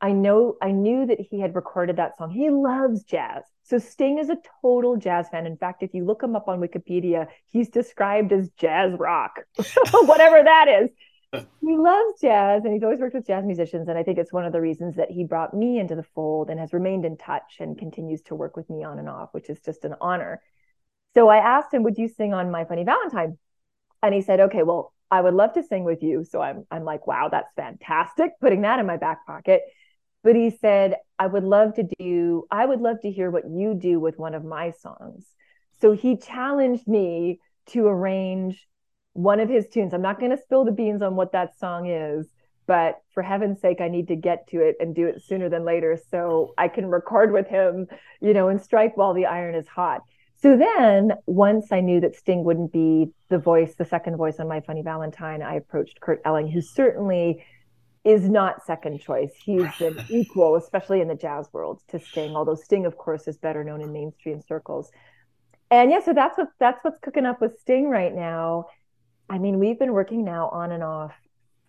I 0.03 0.11
know 0.11 0.57
I 0.61 0.71
knew 0.71 1.05
that 1.07 1.19
he 1.19 1.39
had 1.39 1.55
recorded 1.55 1.95
that 1.95 2.17
song. 2.17 2.29
He 2.29 2.50
loves 2.50 3.03
jazz. 3.03 3.44
So 3.63 3.79
Sting 3.79 4.19
is 4.19 4.29
a 4.29 4.38
total 4.61 4.97
jazz 4.97 5.29
fan. 5.29 5.47
In 5.47 5.57
fact, 5.57 5.81
if 5.81 5.94
you 5.94 6.05
look 6.05 6.21
him 6.21 6.35
up 6.35 6.47
on 6.47 6.59
Wikipedia, 6.59 7.27
he's 7.47 7.69
described 7.69 8.33
as 8.33 8.50
jazz 8.57 8.94
rock, 9.00 9.39
whatever 9.91 10.44
that 10.44 10.67
is 10.67 10.89
he 11.33 11.77
loves 11.77 12.21
jazz 12.21 12.63
and 12.63 12.73
he's 12.73 12.83
always 12.83 13.00
worked 13.00 13.15
with 13.15 13.25
jazz 13.25 13.45
musicians. 13.45 13.88
And 13.88 13.97
I 13.97 14.03
think 14.03 14.17
it's 14.17 14.33
one 14.33 14.45
of 14.45 14.53
the 14.53 14.61
reasons 14.61 14.95
that 14.95 15.09
he 15.09 15.23
brought 15.23 15.53
me 15.53 15.79
into 15.79 15.95
the 15.95 16.03
fold 16.03 16.49
and 16.49 16.59
has 16.59 16.73
remained 16.73 17.06
in 17.06 17.17
touch 17.17 17.57
and 17.59 17.77
continues 17.77 18.21
to 18.23 18.35
work 18.35 18.56
with 18.56 18.69
me 18.69 18.83
on 18.83 18.99
and 18.99 19.09
off, 19.09 19.29
which 19.33 19.49
is 19.49 19.59
just 19.59 19.83
an 19.85 19.95
honor. 19.99 20.41
So 21.15 21.29
I 21.29 21.38
asked 21.38 21.73
him, 21.73 21.83
Would 21.83 21.97
you 21.97 22.07
sing 22.07 22.33
on 22.33 22.51
My 22.51 22.65
Funny 22.65 22.83
Valentine? 22.83 23.38
And 24.01 24.13
he 24.13 24.21
said, 24.21 24.39
Okay, 24.41 24.63
well, 24.63 24.94
I 25.09 25.21
would 25.21 25.33
love 25.33 25.53
to 25.53 25.63
sing 25.63 25.83
with 25.83 26.03
you. 26.03 26.23
So 26.23 26.41
I'm 26.41 26.65
I'm 26.69 26.83
like, 26.83 27.07
wow, 27.07 27.29
that's 27.29 27.54
fantastic. 27.56 28.31
Putting 28.39 28.61
that 28.61 28.80
in 28.80 28.85
my 28.85 28.97
back 28.97 29.25
pocket. 29.25 29.61
But 30.23 30.35
he 30.35 30.49
said, 30.61 30.95
I 31.19 31.27
would 31.27 31.44
love 31.44 31.75
to 31.75 31.87
do, 31.99 32.45
I 32.49 32.65
would 32.65 32.81
love 32.81 33.01
to 33.01 33.11
hear 33.11 33.30
what 33.30 33.49
you 33.49 33.73
do 33.73 33.99
with 33.99 34.18
one 34.18 34.33
of 34.33 34.45
my 34.45 34.71
songs. 34.71 35.25
So 35.81 35.92
he 35.92 36.15
challenged 36.15 36.87
me 36.87 37.39
to 37.68 37.87
arrange 37.87 38.68
one 39.13 39.39
of 39.39 39.49
his 39.49 39.68
tunes. 39.68 39.94
I'm 39.94 40.01
not 40.01 40.19
going 40.19 40.31
to 40.31 40.42
spill 40.42 40.65
the 40.65 40.71
beans 40.71 41.01
on 41.01 41.15
what 41.15 41.33
that 41.33 41.57
song 41.59 41.87
is, 41.87 42.27
but 42.65 43.01
for 43.13 43.21
heaven's 43.21 43.59
sake, 43.59 43.81
I 43.81 43.89
need 43.89 44.07
to 44.07 44.15
get 44.15 44.47
to 44.47 44.61
it 44.61 44.77
and 44.80 44.95
do 44.95 45.07
it 45.07 45.21
sooner 45.21 45.49
than 45.49 45.65
later 45.65 45.99
so 46.09 46.53
I 46.57 46.69
can 46.69 46.87
record 46.87 47.31
with 47.33 47.47
him, 47.47 47.87
you 48.21 48.33
know, 48.33 48.47
and 48.47 48.61
strike 48.61 48.95
while 48.95 49.13
the 49.13 49.25
iron 49.25 49.56
is 49.56 49.68
hot. 49.68 50.01
So 50.42 50.57
then, 50.57 51.13
once 51.25 51.71
I 51.71 51.80
knew 51.80 52.01
that 52.01 52.15
Sting 52.15 52.44
wouldn't 52.44 52.73
be 52.73 53.07
the 53.30 53.37
voice, 53.37 53.75
the 53.75 53.85
second 53.85 54.18
voice 54.18 54.39
on 54.39 54.47
My 54.47 54.59
Funny 54.61 54.81
Valentine, 54.81 55.42
I 55.42 55.56
approached 55.56 56.01
Kurt 56.01 56.21
Elling, 56.25 56.49
who 56.49 56.61
certainly 56.61 57.45
is 58.04 58.28
not 58.30 58.66
second 58.66 59.00
choice. 59.00 59.31
He's 59.44 59.80
an 59.80 60.04
equal, 60.10 60.56
especially 60.56 61.02
in 61.02 61.07
the 61.07 61.16
jazz 61.16 61.48
world, 61.54 61.81
to 61.90 62.00
Sting. 62.00 62.36
Although 62.36 62.56
Sting, 62.56 62.86
of 62.86 62.98
course, 62.98 63.28
is 63.28 63.38
better 63.38 63.64
known 63.64 63.81
in 63.81 63.92
mainstream 63.92 64.42
circles. 64.42 64.92
And 65.72 65.90
yeah, 65.90 66.02
so 66.02 66.14
that's 66.14 66.38
what 66.38 66.50
that's 66.60 66.83
what's 66.83 67.00
cooking 67.00 67.26
up 67.26 67.42
with 67.42 67.60
Sting 67.60 67.90
right 67.90 68.14
now. 68.14 68.66
I 69.30 69.38
mean, 69.38 69.60
we've 69.60 69.80
been 69.80 69.94
working 69.94 70.24
now 70.24 70.50
on 70.50 70.72
and 70.72 70.83
off 70.83 71.14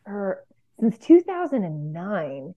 for 0.04 0.44
since 0.80 0.98
2009. 0.98 2.54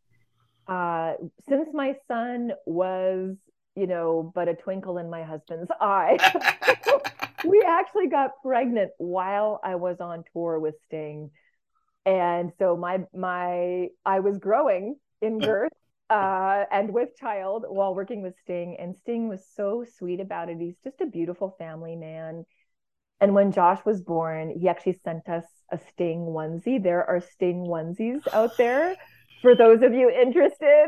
Uh, 0.67 1.13
since 1.47 1.69
my 1.73 1.95
son 2.09 2.51
was, 2.65 3.37
you 3.75 3.87
know, 3.87 4.31
but 4.35 4.49
a 4.49 4.53
twinkle 4.53 4.97
in 4.97 5.09
my 5.09 5.23
husband's 5.23 5.71
eye. 5.79 6.17
we 7.45 7.63
actually 7.65 8.07
got 8.07 8.31
pregnant 8.43 8.91
while 8.97 9.59
I 9.63 9.75
was 9.75 9.97
on 9.99 10.23
tour 10.33 10.59
with 10.59 10.75
Sting. 10.87 11.31
And 12.07 12.53
so 12.57 12.77
my 12.77 12.99
my 13.13 13.89
I 14.05 14.21
was 14.21 14.37
growing 14.37 14.95
in 15.21 15.39
girth 15.39 15.73
uh, 16.09 16.63
and 16.71 16.93
with 16.93 17.17
child 17.19 17.65
while 17.67 17.93
working 17.93 18.21
with 18.21 18.33
Sting. 18.43 18.77
And 18.79 18.95
Sting 18.95 19.27
was 19.27 19.45
so 19.55 19.83
sweet 19.97 20.21
about 20.21 20.47
it. 20.47 20.57
He's 20.57 20.77
just 20.85 21.01
a 21.01 21.05
beautiful 21.05 21.53
family 21.59 21.97
man. 21.97 22.45
And 23.19 23.33
when 23.33 23.51
Josh 23.51 23.83
was 23.85 24.01
born, 24.01 24.57
he 24.57 24.69
actually 24.69 24.99
sent 25.03 25.27
us 25.27 25.43
a 25.69 25.79
Sting 25.89 26.27
onesie. 26.27 26.81
There 26.81 27.03
are 27.03 27.19
Sting 27.19 27.65
onesies 27.67 28.25
out 28.31 28.55
there 28.57 28.95
for 29.41 29.53
those 29.53 29.81
of 29.81 29.93
you 29.93 30.09
interested. 30.09 30.87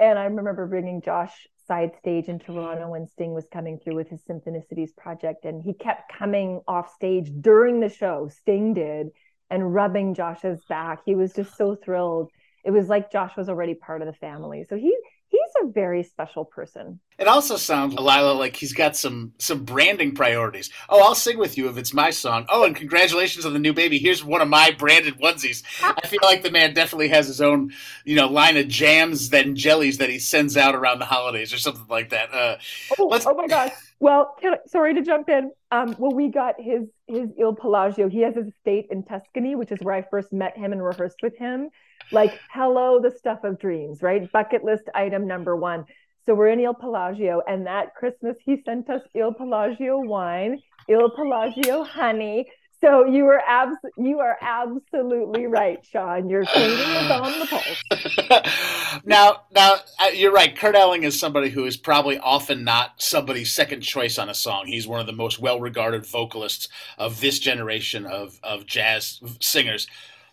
And 0.00 0.18
I 0.18 0.24
remember 0.24 0.66
bringing 0.66 1.00
Josh 1.00 1.46
side 1.68 1.92
stage 2.00 2.26
in 2.26 2.40
Toronto 2.40 2.90
when 2.90 3.06
Sting 3.06 3.34
was 3.34 3.46
coming 3.52 3.78
through 3.78 3.94
with 3.94 4.08
his 4.08 4.20
Symphonicities 4.22 4.96
project. 4.96 5.44
And 5.44 5.62
he 5.62 5.74
kept 5.74 6.12
coming 6.12 6.60
off 6.66 6.92
stage 6.92 7.30
during 7.40 7.78
the 7.78 7.88
show, 7.88 8.28
Sting 8.40 8.74
did, 8.74 9.10
and 9.50 9.74
rubbing 9.74 10.14
Josh's 10.14 10.60
back. 10.68 11.00
He 11.04 11.14
was 11.14 11.32
just 11.32 11.56
so 11.56 11.76
thrilled. 11.76 12.30
It 12.64 12.70
was 12.70 12.88
like 12.88 13.12
Josh 13.12 13.36
was 13.36 13.48
already 13.48 13.74
part 13.74 14.02
of 14.02 14.06
the 14.06 14.14
family. 14.14 14.64
So 14.68 14.76
he 14.76 14.96
he's 15.34 15.52
a 15.62 15.72
very 15.72 16.02
special 16.02 16.44
person. 16.44 17.00
It 17.18 17.28
also 17.28 17.56
sounds, 17.56 17.94
Laila, 17.94 18.32
like 18.32 18.56
he's 18.56 18.72
got 18.72 18.96
some 18.96 19.32
some 19.38 19.64
branding 19.64 20.14
priorities. 20.14 20.70
Oh, 20.88 21.02
I'll 21.02 21.14
sing 21.14 21.38
with 21.38 21.56
you 21.56 21.68
if 21.68 21.76
it's 21.76 21.94
my 21.94 22.10
song. 22.10 22.46
Oh, 22.48 22.64
and 22.64 22.74
congratulations 22.74 23.46
on 23.46 23.52
the 23.52 23.58
new 23.58 23.72
baby. 23.72 23.98
Here's 23.98 24.24
one 24.24 24.40
of 24.40 24.48
my 24.48 24.72
branded 24.72 25.18
onesies. 25.20 25.62
I 25.82 26.06
feel 26.06 26.20
like 26.22 26.42
the 26.42 26.50
man 26.50 26.74
definitely 26.74 27.08
has 27.08 27.26
his 27.26 27.40
own, 27.40 27.72
you 28.04 28.16
know, 28.16 28.28
line 28.28 28.56
of 28.56 28.68
jams 28.68 29.32
and 29.32 29.56
jellies 29.56 29.98
that 29.98 30.08
he 30.08 30.18
sends 30.18 30.56
out 30.56 30.74
around 30.74 30.98
the 30.98 31.04
holidays 31.04 31.52
or 31.52 31.58
something 31.58 31.86
like 31.88 32.10
that. 32.10 32.32
Uh, 32.32 32.56
oh, 32.98 33.20
oh, 33.26 33.34
my 33.34 33.46
gosh. 33.46 33.72
Well, 34.00 34.36
I, 34.42 34.56
sorry 34.66 34.94
to 34.94 35.02
jump 35.02 35.28
in. 35.28 35.52
Um, 35.70 35.94
well, 35.98 36.12
we 36.12 36.28
got 36.28 36.54
his 36.58 36.88
his 37.06 37.30
Il 37.38 37.54
Palagio. 37.54 38.10
He 38.10 38.22
has 38.22 38.34
his 38.34 38.48
estate 38.48 38.86
in 38.90 39.02
Tuscany, 39.04 39.54
which 39.54 39.72
is 39.72 39.78
where 39.82 39.94
I 39.94 40.02
first 40.10 40.32
met 40.32 40.56
him 40.56 40.72
and 40.72 40.82
rehearsed 40.82 41.18
with 41.22 41.36
him 41.36 41.70
like 42.12 42.38
hello 42.52 43.00
the 43.00 43.10
stuff 43.10 43.44
of 43.44 43.58
dreams 43.58 44.02
right 44.02 44.30
bucket 44.32 44.64
list 44.64 44.84
item 44.94 45.26
number 45.26 45.56
one 45.56 45.84
so 46.26 46.34
we're 46.34 46.48
in 46.48 46.60
il 46.60 46.74
Palagio 46.74 47.40
and 47.46 47.66
that 47.66 47.94
christmas 47.94 48.36
he 48.44 48.60
sent 48.64 48.88
us 48.90 49.00
il 49.14 49.32
Palagio 49.32 50.04
wine 50.06 50.60
il 50.88 51.10
Palagio 51.10 51.86
honey 51.86 52.46
so 52.84 53.06
you 53.06 53.26
are 53.26 53.40
abs 53.46 53.76
you 53.96 54.20
are 54.20 54.36
absolutely 54.42 55.46
right, 55.46 55.84
Sean. 55.90 56.28
Your 56.28 56.44
finger 56.44 56.82
is 56.82 57.10
on 57.10 57.38
the 57.38 57.46
pulse. 57.46 59.00
now, 59.04 59.42
now 59.54 59.76
uh, 59.98 60.08
you're 60.08 60.32
right. 60.32 60.54
Kurt 60.54 60.74
Elling 60.74 61.04
is 61.04 61.18
somebody 61.18 61.48
who 61.48 61.64
is 61.64 61.76
probably 61.76 62.18
often 62.18 62.62
not 62.62 63.00
somebody's 63.00 63.54
second 63.54 63.80
choice 63.80 64.18
on 64.18 64.28
a 64.28 64.34
song. 64.34 64.66
He's 64.66 64.86
one 64.86 65.00
of 65.00 65.06
the 65.06 65.12
most 65.12 65.38
well-regarded 65.38 66.04
vocalists 66.04 66.68
of 66.98 67.20
this 67.20 67.38
generation 67.38 68.04
of 68.04 68.38
of 68.42 68.66
jazz 68.66 69.20
singers. 69.40 69.86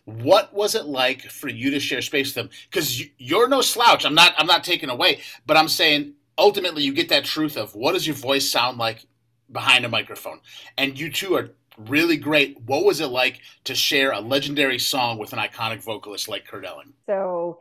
What 0.03 0.53
was 0.53 0.75
it 0.75 0.85
like 0.85 1.21
for 1.21 1.47
you 1.47 1.71
to 1.71 1.79
share 1.79 2.01
space 2.01 2.29
with 2.29 2.35
them? 2.35 2.49
Because 2.69 3.01
you're 3.17 3.47
no 3.47 3.61
slouch. 3.61 4.05
I'm 4.05 4.15
not. 4.15 4.33
I'm 4.37 4.47
not 4.47 4.63
taking 4.63 4.89
away, 4.89 5.21
but 5.45 5.55
I'm 5.55 5.69
saying 5.69 6.15
ultimately 6.37 6.83
you 6.83 6.93
get 6.93 7.09
that 7.09 7.23
truth 7.23 7.55
of 7.55 7.75
what 7.75 7.93
does 7.93 8.05
your 8.05 8.15
voice 8.15 8.49
sound 8.49 8.77
like 8.77 9.05
behind 9.51 9.85
a 9.85 9.89
microphone, 9.89 10.41
and 10.77 10.99
you 10.99 11.11
two 11.11 11.35
are 11.35 11.51
really 11.77 12.17
great. 12.17 12.59
What 12.61 12.85
was 12.85 13.01
it 13.01 13.07
like 13.07 13.41
to 13.65 13.75
share 13.75 14.11
a 14.11 14.19
legendary 14.19 14.79
song 14.79 15.17
with 15.17 15.33
an 15.33 15.39
iconic 15.39 15.81
vocalist 15.81 16.27
like 16.27 16.45
Kurt 16.45 16.65
Elling? 16.65 16.93
So 17.05 17.59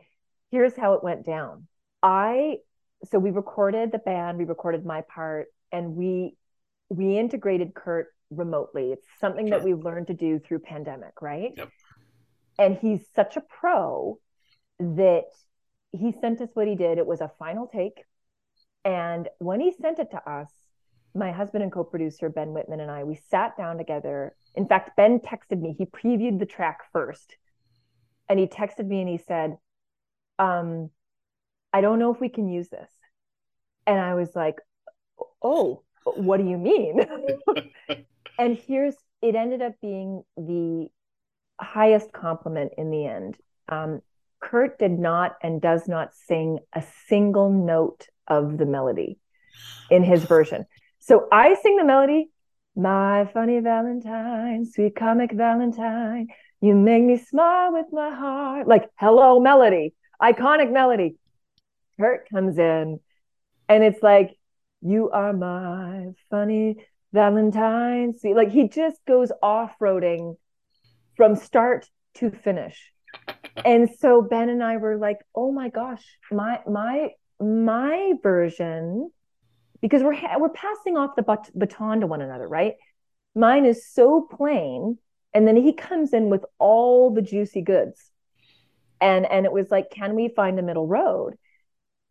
here's 0.51 0.75
how 0.75 0.93
it 0.93 1.03
went 1.03 1.25
down. 1.25 1.67
I 2.03 2.57
so 3.05 3.17
we 3.17 3.31
recorded 3.31 3.91
the 3.91 3.99
band, 3.99 4.37
we 4.37 4.45
recorded 4.45 4.85
my 4.85 5.01
part, 5.01 5.47
and 5.71 5.95
we 5.95 6.35
we 6.89 7.17
integrated 7.17 7.73
Kurt 7.73 8.07
remotely. 8.29 8.91
It's 8.91 9.07
something 9.19 9.47
sure. 9.47 9.57
that 9.57 9.65
we 9.65 9.73
learned 9.73 10.07
to 10.07 10.13
do 10.13 10.39
through 10.39 10.59
pandemic, 10.59 11.21
right? 11.21 11.51
Yep 11.55 11.69
and 12.61 12.77
he's 12.77 13.01
such 13.15 13.37
a 13.37 13.41
pro 13.41 14.19
that 14.79 15.25
he 15.91 16.13
sent 16.21 16.41
us 16.41 16.49
what 16.53 16.67
he 16.67 16.75
did. 16.75 16.97
It 16.97 17.05
was 17.05 17.21
a 17.21 17.31
final 17.39 17.67
take. 17.67 18.03
And 18.85 19.27
when 19.39 19.59
he 19.59 19.73
sent 19.81 19.99
it 19.99 20.11
to 20.11 20.29
us, 20.29 20.51
my 21.13 21.31
husband 21.31 21.63
and 21.63 21.71
co-producer 21.71 22.29
Ben 22.29 22.49
Wittman 22.49 22.79
and 22.79 22.89
I, 22.89 23.03
we 23.03 23.15
sat 23.29 23.57
down 23.57 23.77
together. 23.77 24.35
In 24.55 24.67
fact, 24.67 24.95
Ben 24.95 25.19
texted 25.19 25.59
me. 25.59 25.75
He 25.77 25.85
previewed 25.85 26.39
the 26.39 26.45
track 26.45 26.79
first, 26.91 27.35
and 28.29 28.39
he 28.39 28.47
texted 28.47 28.87
me 28.87 29.01
and 29.01 29.09
he 29.09 29.17
said, 29.17 29.57
um, 30.39 30.89
"I 31.73 31.81
don't 31.81 31.99
know 31.99 32.13
if 32.13 32.21
we 32.21 32.29
can 32.29 32.47
use 32.47 32.69
this." 32.69 32.91
And 33.85 33.99
I 33.99 34.13
was 34.15 34.35
like, 34.35 34.59
"Oh, 35.41 35.83
what 36.03 36.37
do 36.37 36.47
you 36.47 36.57
mean?" 36.57 37.01
and 38.39 38.57
here's 38.57 38.95
it. 39.21 39.35
Ended 39.35 39.61
up 39.61 39.73
being 39.81 40.23
the 40.37 40.87
highest 41.59 42.11
compliment 42.13 42.73
in 42.77 42.89
the 42.89 43.05
end. 43.05 43.37
Um, 43.69 44.01
Kurt 44.39 44.79
did 44.79 44.97
not 44.97 45.35
and 45.43 45.61
does 45.61 45.87
not 45.87 46.15
sing 46.15 46.59
a 46.73 46.83
single 47.07 47.49
note 47.51 48.07
of 48.27 48.57
the 48.57 48.65
melody 48.65 49.19
in 49.89 50.03
his 50.03 50.23
version. 50.23 50.65
So 51.01 51.27
I 51.31 51.55
sing 51.55 51.77
the 51.77 51.83
melody, 51.83 52.29
my 52.75 53.25
funny 53.33 53.59
Valentine, 53.59 54.65
sweet 54.65 54.95
comic 54.95 55.31
Valentine, 55.31 56.27
you 56.61 56.75
make 56.75 57.03
me 57.03 57.17
smile 57.17 57.73
with 57.73 57.87
my 57.91 58.11
heart. 58.13 58.67
Like, 58.67 58.87
hello, 58.97 59.39
melody, 59.39 59.95
iconic 60.21 60.71
melody. 60.71 61.15
Kurt 61.99 62.29
comes 62.29 62.59
in 62.59 62.99
and 63.67 63.83
it's 63.83 64.03
like, 64.03 64.37
you 64.81 65.09
are 65.09 65.33
my 65.33 66.09
funny 66.29 66.75
Valentine. 67.13 68.13
Like, 68.23 68.51
he 68.51 68.69
just 68.69 69.03
goes 69.07 69.31
off 69.41 69.73
roading 69.81 70.35
from 71.17 71.35
start 71.35 71.89
to 72.15 72.29
finish. 72.29 72.91
and 73.65 73.89
so 73.99 74.21
Ben 74.21 74.49
and 74.49 74.63
I 74.63 74.77
were 74.77 74.97
like, 74.97 75.17
"Oh 75.35 75.51
my 75.51 75.69
gosh, 75.69 76.03
my 76.31 76.61
my 76.67 77.09
my 77.39 78.13
version 78.21 79.11
because 79.81 80.03
we're 80.03 80.17
we're 80.39 80.49
passing 80.49 80.97
off 80.97 81.15
the 81.15 81.23
bat- 81.23 81.51
baton 81.55 82.01
to 82.01 82.07
one 82.07 82.21
another, 82.21 82.47
right? 82.47 82.75
Mine 83.35 83.65
is 83.65 83.87
so 83.87 84.21
plain 84.21 84.97
and 85.33 85.47
then 85.47 85.55
he 85.55 85.73
comes 85.73 86.13
in 86.13 86.29
with 86.29 86.45
all 86.59 87.13
the 87.13 87.21
juicy 87.21 87.61
goods. 87.61 88.11
And 88.99 89.25
and 89.25 89.45
it 89.45 89.51
was 89.51 89.71
like, 89.71 89.89
"Can 89.89 90.15
we 90.15 90.27
find 90.29 90.59
a 90.59 90.61
middle 90.61 90.87
road?" 90.87 91.37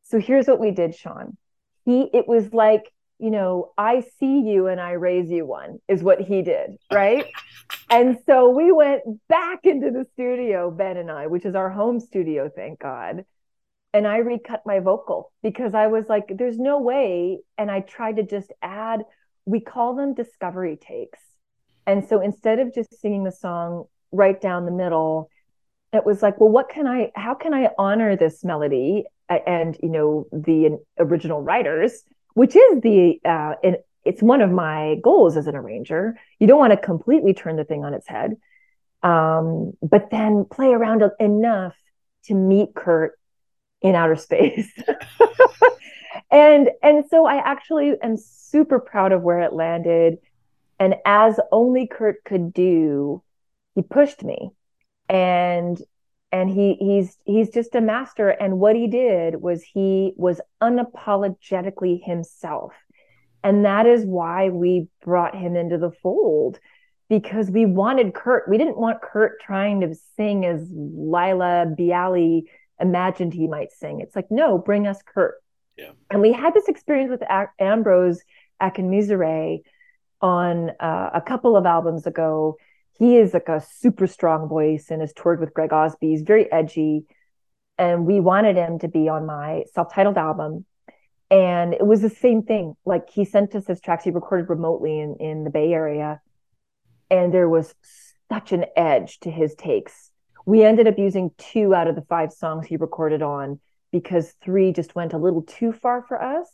So 0.03 0.19
here's 0.19 0.49
what 0.49 0.59
we 0.59 0.73
did, 0.73 0.95
Sean. 0.95 1.37
He 1.85 2.11
it 2.13 2.27
was 2.27 2.53
like 2.53 2.91
you 3.21 3.31
know, 3.31 3.71
I 3.77 4.03
see 4.19 4.41
you 4.41 4.67
and 4.67 4.81
I 4.81 4.93
raise 4.93 5.31
you 5.31 5.45
one 5.45 5.79
is 5.89 6.03
what 6.03 6.23
he 6.23 6.41
did, 6.43 6.79
right? 6.91 7.27
and 7.91 8.19
so 8.25 8.49
we 8.49 8.73
went 8.73 9.03
back 9.29 9.61
into 9.65 9.91
the 9.91 10.07
studio, 10.15 10.71
Ben 10.71 10.97
and 10.97 11.11
I, 11.11 11.27
which 11.27 11.45
is 11.45 11.55
our 11.55 11.69
home 11.69 12.01
studio, 12.01 12.51
thank 12.55 12.81
God. 12.81 13.25
And 13.93 14.07
I 14.07 14.19
recut 14.19 14.63
my 14.65 14.79
vocal 14.79 15.33
because 15.43 15.75
I 15.75 15.89
was 15.89 16.09
like, 16.09 16.33
there's 16.37 16.59
no 16.59 16.79
way. 16.79 17.41
And 17.59 17.71
I 17.71 17.81
tried 17.81 18.17
to 18.17 18.23
just 18.23 18.53
add, 18.63 19.03
we 19.47 19.61
call 19.61 19.97
them 19.97 20.15
discovery 20.15 20.77
takes. 20.77 21.19
And 21.87 22.07
so 22.07 22.21
instead 22.21 22.61
of 22.61 22.73
just 22.73 23.01
singing 23.01 23.25
the 23.25 23.33
song 23.33 23.87
right 24.13 24.41
down 24.41 24.65
the 24.65 24.71
middle, 24.71 25.29
it 25.93 26.07
was 26.07 26.23
like, 26.23 26.39
well, 26.39 26.51
what 26.51 26.69
can 26.69 26.87
I, 26.87 27.11
how 27.17 27.35
can 27.35 27.53
I 27.53 27.71
honor 27.79 28.17
this 28.17 28.45
melody 28.45 29.05
and, 29.29 29.77
you 29.83 29.89
know, 29.89 30.27
the 30.33 30.79
original 30.99 31.43
writers? 31.43 32.05
which 32.35 32.57
is 32.57 32.81
the 32.81 33.21
uh, 33.25 33.55
it's 34.05 34.23
one 34.23 34.41
of 34.41 34.51
my 34.51 34.97
goals 35.03 35.37
as 35.37 35.47
an 35.47 35.57
arranger. 35.57 36.19
You 36.39 36.47
don't 36.47 36.59
want 36.59 36.73
to 36.73 36.77
completely 36.79 37.35
turn 37.35 37.57
the 37.57 37.65
thing 37.65 37.85
on 37.85 37.95
its 37.95 38.09
head, 38.09 38.37
um, 39.03 39.73
but 39.83 40.11
then 40.11 40.47
play 40.51 40.69
around 40.69 41.03
enough 41.19 41.77
to 42.25 42.35
meet 42.35 42.75
Kurt 42.75 43.19
in 43.83 43.95
outer 43.95 44.17
space. 44.17 44.71
and 46.31 46.71
and 46.83 47.05
so 47.09 47.27
I 47.27 47.37
actually 47.37 47.95
am 48.03 48.17
super 48.17 48.79
proud 48.79 49.13
of 49.13 49.23
where 49.23 49.41
it 49.41 49.53
landed. 49.53 50.19
And 50.79 50.97
as 51.05 51.39
only 51.53 51.87
Kurt 51.87 52.25
could 52.25 52.53
do, 52.53 53.23
he 53.75 53.83
pushed 53.83 54.23
me. 54.23 54.51
And 55.09 55.81
and 56.33 56.49
he 56.49 56.75
he's 56.75 57.17
he's 57.25 57.51
just 57.51 57.75
a 57.75 57.81
master 57.81 58.29
and 58.29 58.59
what 58.59 58.77
he 58.77 58.87
did 58.87 59.41
was 59.41 59.63
he 59.63 60.13
was 60.17 60.41
unapologetically 60.63 62.03
himself 62.03 62.73
and 63.43 63.65
that 63.65 63.87
is 63.87 64.05
why 64.05 64.49
we 64.49 64.89
brought 65.03 65.35
him 65.35 65.57
into 65.57 65.79
the 65.79 65.91
fold 65.91 66.59
because 67.09 67.51
we 67.51 67.67
wanted 67.67 68.15
Kurt 68.15 68.49
we 68.49 68.59
didn't 68.59 68.79
want 68.79 69.03
Kurt 69.03 69.41
trying 69.41 69.81
to 69.81 69.95
sing 70.17 70.45
as 70.45 70.65
Laila 70.73 71.67
Biali 71.77 72.45
imagined 72.81 73.33
he 73.33 73.47
might 73.47 73.73
sing 73.73 74.01
it's 74.01 74.17
like 74.17 74.31
no 74.31 74.59
bring 74.59 74.87
us 74.87 74.99
Kurt 75.03 75.35
yeah. 75.77 75.91
and 76.11 76.21
we 76.21 76.33
had 76.33 76.55
this 76.55 76.69
experience 76.69 77.11
with 77.11 77.23
Ambrose 77.59 78.21
Akinmusire 78.61 79.61
on 80.21 80.71
uh, 80.81 81.11
a 81.15 81.21
couple 81.21 81.57
of 81.57 81.67
albums 81.67 82.07
ago 82.07 82.57
he 83.01 83.17
is 83.17 83.33
like 83.33 83.49
a 83.49 83.63
super 83.63 84.07
strong 84.07 84.47
voice 84.47 84.91
and 84.91 85.01
has 85.01 85.15
toured 85.15 85.41
with 85.41 85.55
Greg 85.55 85.73
Osby. 85.73 86.11
He's 86.11 86.21
very 86.21 86.53
edgy. 86.53 87.07
And 87.79 88.05
we 88.05 88.21
wanted 88.21 88.57
him 88.57 88.79
to 88.81 88.89
be 88.89 89.09
on 89.09 89.25
my 89.25 89.65
self 89.73 89.95
titled 89.95 90.19
album. 90.19 90.67
And 91.31 91.73
it 91.73 91.87
was 91.87 92.03
the 92.03 92.11
same 92.11 92.43
thing. 92.43 92.75
Like 92.85 93.09
he 93.09 93.25
sent 93.25 93.55
us 93.55 93.67
his 93.67 93.81
tracks 93.81 94.05
he 94.05 94.11
recorded 94.11 94.51
remotely 94.51 95.01
in, 95.01 95.17
in 95.19 95.45
the 95.45 95.51
Bay 95.51 95.73
Area. 95.73 96.21
And 97.11 97.33
there 97.33 97.49
was 97.49 97.75
such 98.31 98.53
an 98.53 98.67
edge 98.77 99.19
to 99.21 99.31
his 99.31 99.55
takes. 99.55 100.10
We 100.47 100.65
ended 100.65 100.87
up 100.89 100.99
using 100.99 101.31
two 101.39 101.75
out 101.75 101.89
of 101.89 101.95
the 101.95 102.03
five 102.03 102.33
songs 102.33 102.67
he 102.67 102.77
recorded 102.77 103.23
on 103.23 103.61
because 103.93 104.35
three 104.43 104.73
just 104.73 104.95
went 104.95 105.13
a 105.13 105.19
little 105.19 105.43
too 105.43 105.73
far 105.73 106.05
for 106.07 106.23
us. 106.23 106.47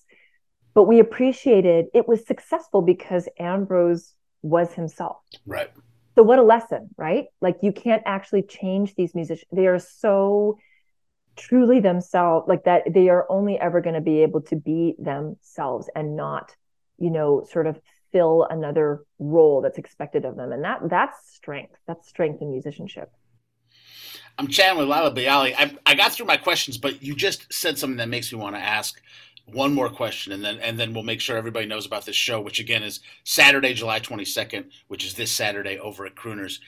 But 0.75 0.85
we 0.85 1.01
appreciated 1.01 1.87
it 1.95 2.07
was 2.07 2.27
successful 2.27 2.83
because 2.83 3.29
Ambrose 3.39 4.15
was 4.43 4.73
himself. 4.73 5.19
Right 5.47 5.71
so 6.15 6.23
what 6.23 6.39
a 6.39 6.43
lesson 6.43 6.89
right 6.97 7.27
like 7.43 7.59
you 7.61 7.71
can't 7.71 8.03
actually 8.07 8.41
change 8.41 8.95
these 8.95 9.15
musicians 9.15 9.47
they 9.53 9.67
are 9.67 9.79
so 9.79 10.57
truly 11.37 11.81
themselves, 11.81 12.49
like 12.49 12.65
that 12.65 12.83
they 12.93 13.09
are 13.09 13.27
only 13.31 13.59
ever 13.59 13.81
going 13.81 13.95
to 13.95 14.01
be 14.01 14.23
able 14.23 14.41
to 14.41 14.57
be 14.57 14.95
themselves 14.99 15.89
and 15.95 16.17
not, 16.17 16.55
you 16.99 17.11
know, 17.11 17.47
sort 17.51 17.67
of 17.67 17.81
fill 18.13 18.47
another 18.49 19.05
role 19.19 19.61
that's 19.61 19.79
expected 19.79 20.25
of 20.25 20.37
them. 20.37 20.53
And 20.53 20.65
that 20.65 20.81
that's 20.89 21.35
strength. 21.35 21.77
That's 21.87 22.09
strength 22.09 22.43
in 22.43 22.51
musicianship. 22.51 23.11
I'm 24.39 24.49
chatting 24.49 24.79
with 24.79 24.89
Laila 24.89 25.15
Biali. 25.15 25.55
I, 25.57 25.75
I 25.87 25.95
got 25.95 26.13
through 26.13 26.27
my 26.27 26.37
questions, 26.37 26.77
but 26.77 27.03
you 27.03 27.15
just 27.15 27.53
said 27.53 27.79
something 27.79 27.97
that 27.97 28.09
makes 28.09 28.33
me 28.33 28.39
want 28.39 28.55
to 28.55 28.61
ask 28.61 29.01
one 29.47 29.73
more 29.73 29.89
question, 29.89 30.33
and 30.33 30.45
then 30.45 30.59
and 30.59 30.79
then 30.79 30.93
we'll 30.93 31.05
make 31.05 31.21
sure 31.21 31.37
everybody 31.37 31.67
knows 31.67 31.87
about 31.87 32.05
this 32.05 32.17
show, 32.17 32.41
which 32.41 32.59
again 32.59 32.83
is 32.83 33.01
Saturday, 33.25 33.75
July 33.75 34.01
22nd, 34.01 34.67
which 34.89 35.05
is 35.05 35.15
this 35.15 35.31
Saturday 35.31 35.79
over 35.79 36.05
at 36.05 36.17
Crooners. 36.17 36.59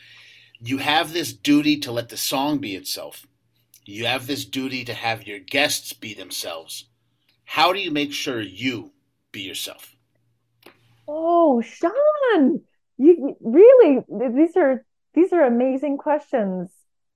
You 0.60 0.78
have 0.78 1.12
this 1.12 1.32
duty 1.32 1.78
to 1.80 1.92
let 1.92 2.08
the 2.08 2.16
song 2.16 2.58
be 2.58 2.74
itself. 2.76 3.26
You 3.84 4.06
have 4.06 4.26
this 4.26 4.44
duty 4.44 4.84
to 4.84 4.94
have 4.94 5.26
your 5.26 5.38
guests 5.38 5.92
be 5.92 6.14
themselves. 6.14 6.86
How 7.44 7.72
do 7.72 7.80
you 7.80 7.90
make 7.90 8.12
sure 8.12 8.40
you 8.40 8.92
be 9.32 9.40
yourself? 9.40 9.96
Oh, 11.08 11.60
Sean, 11.62 12.60
you 12.96 13.36
really 13.40 14.04
these 14.36 14.56
are 14.56 14.84
these 15.14 15.32
are 15.32 15.42
amazing 15.42 15.96
questions. 15.98 16.70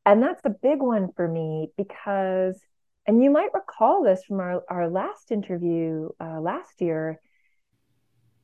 And 0.04 0.22
that's 0.22 0.44
a 0.44 0.50
big 0.50 0.80
one 0.80 1.10
for 1.14 1.26
me 1.28 1.70
because, 1.76 2.60
and 3.06 3.22
you 3.22 3.30
might 3.30 3.54
recall 3.54 4.02
this 4.02 4.24
from 4.24 4.40
our, 4.40 4.62
our 4.68 4.88
last 4.88 5.30
interview 5.30 6.08
uh, 6.20 6.40
last 6.40 6.80
year. 6.80 7.20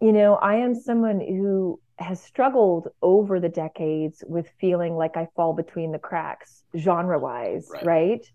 You 0.01 0.13
know, 0.13 0.37
I 0.37 0.57
am 0.57 0.75
someone 0.75 1.21
who 1.21 1.81
has 1.99 2.23
struggled 2.23 2.89
over 3.03 3.41
the 3.41 3.49
decades 3.49 4.23
with 4.27 4.49
feeling 4.61 4.95
like 4.95 5.17
I 5.17 5.27
fall 5.35 5.53
between 5.53 5.91
the 5.91 5.99
cracks, 5.99 6.63
genre 6.77 7.19
wise, 7.19 7.69
right. 7.73 7.87
right? 7.87 8.33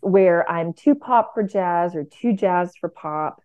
Where 0.00 0.48
I'm 0.50 0.74
too 0.74 0.94
pop 0.94 1.32
for 1.32 1.42
jazz 1.42 1.96
or 1.96 2.04
too 2.04 2.34
jazz 2.34 2.74
for 2.78 2.90
pop. 2.90 3.40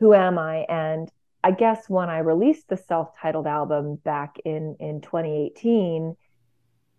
Who 0.00 0.12
am 0.12 0.38
I? 0.38 0.66
And 0.68 1.10
I 1.42 1.52
guess 1.52 1.88
when 1.88 2.10
I 2.10 2.18
released 2.18 2.68
the 2.68 2.76
self 2.76 3.08
titled 3.18 3.46
album 3.46 3.96
back 3.96 4.36
in, 4.44 4.76
in 4.80 5.00
2018, 5.00 6.14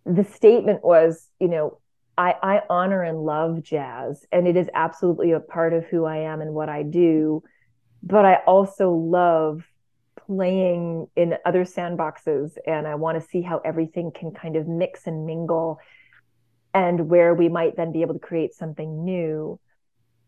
the 0.04 0.24
statement 0.24 0.84
was, 0.84 1.28
you 1.38 1.48
know, 1.48 1.78
I, 2.16 2.34
I 2.42 2.62
honor 2.68 3.02
and 3.02 3.24
love 3.24 3.62
jazz, 3.62 4.26
and 4.30 4.46
it 4.46 4.56
is 4.56 4.68
absolutely 4.74 5.32
a 5.32 5.40
part 5.40 5.72
of 5.72 5.86
who 5.86 6.04
I 6.04 6.18
am 6.18 6.40
and 6.40 6.54
what 6.54 6.68
I 6.68 6.82
do. 6.82 7.42
But 8.02 8.24
I 8.24 8.36
also 8.46 8.90
love 8.90 9.62
playing 10.26 11.06
in 11.16 11.36
other 11.44 11.64
sandboxes, 11.64 12.52
and 12.66 12.86
I 12.86 12.96
want 12.96 13.20
to 13.20 13.26
see 13.26 13.42
how 13.42 13.58
everything 13.64 14.10
can 14.10 14.32
kind 14.32 14.56
of 14.56 14.68
mix 14.68 15.06
and 15.06 15.24
mingle, 15.24 15.78
and 16.74 17.08
where 17.08 17.34
we 17.34 17.48
might 17.48 17.76
then 17.76 17.92
be 17.92 18.02
able 18.02 18.14
to 18.14 18.20
create 18.20 18.54
something 18.54 19.04
new. 19.04 19.58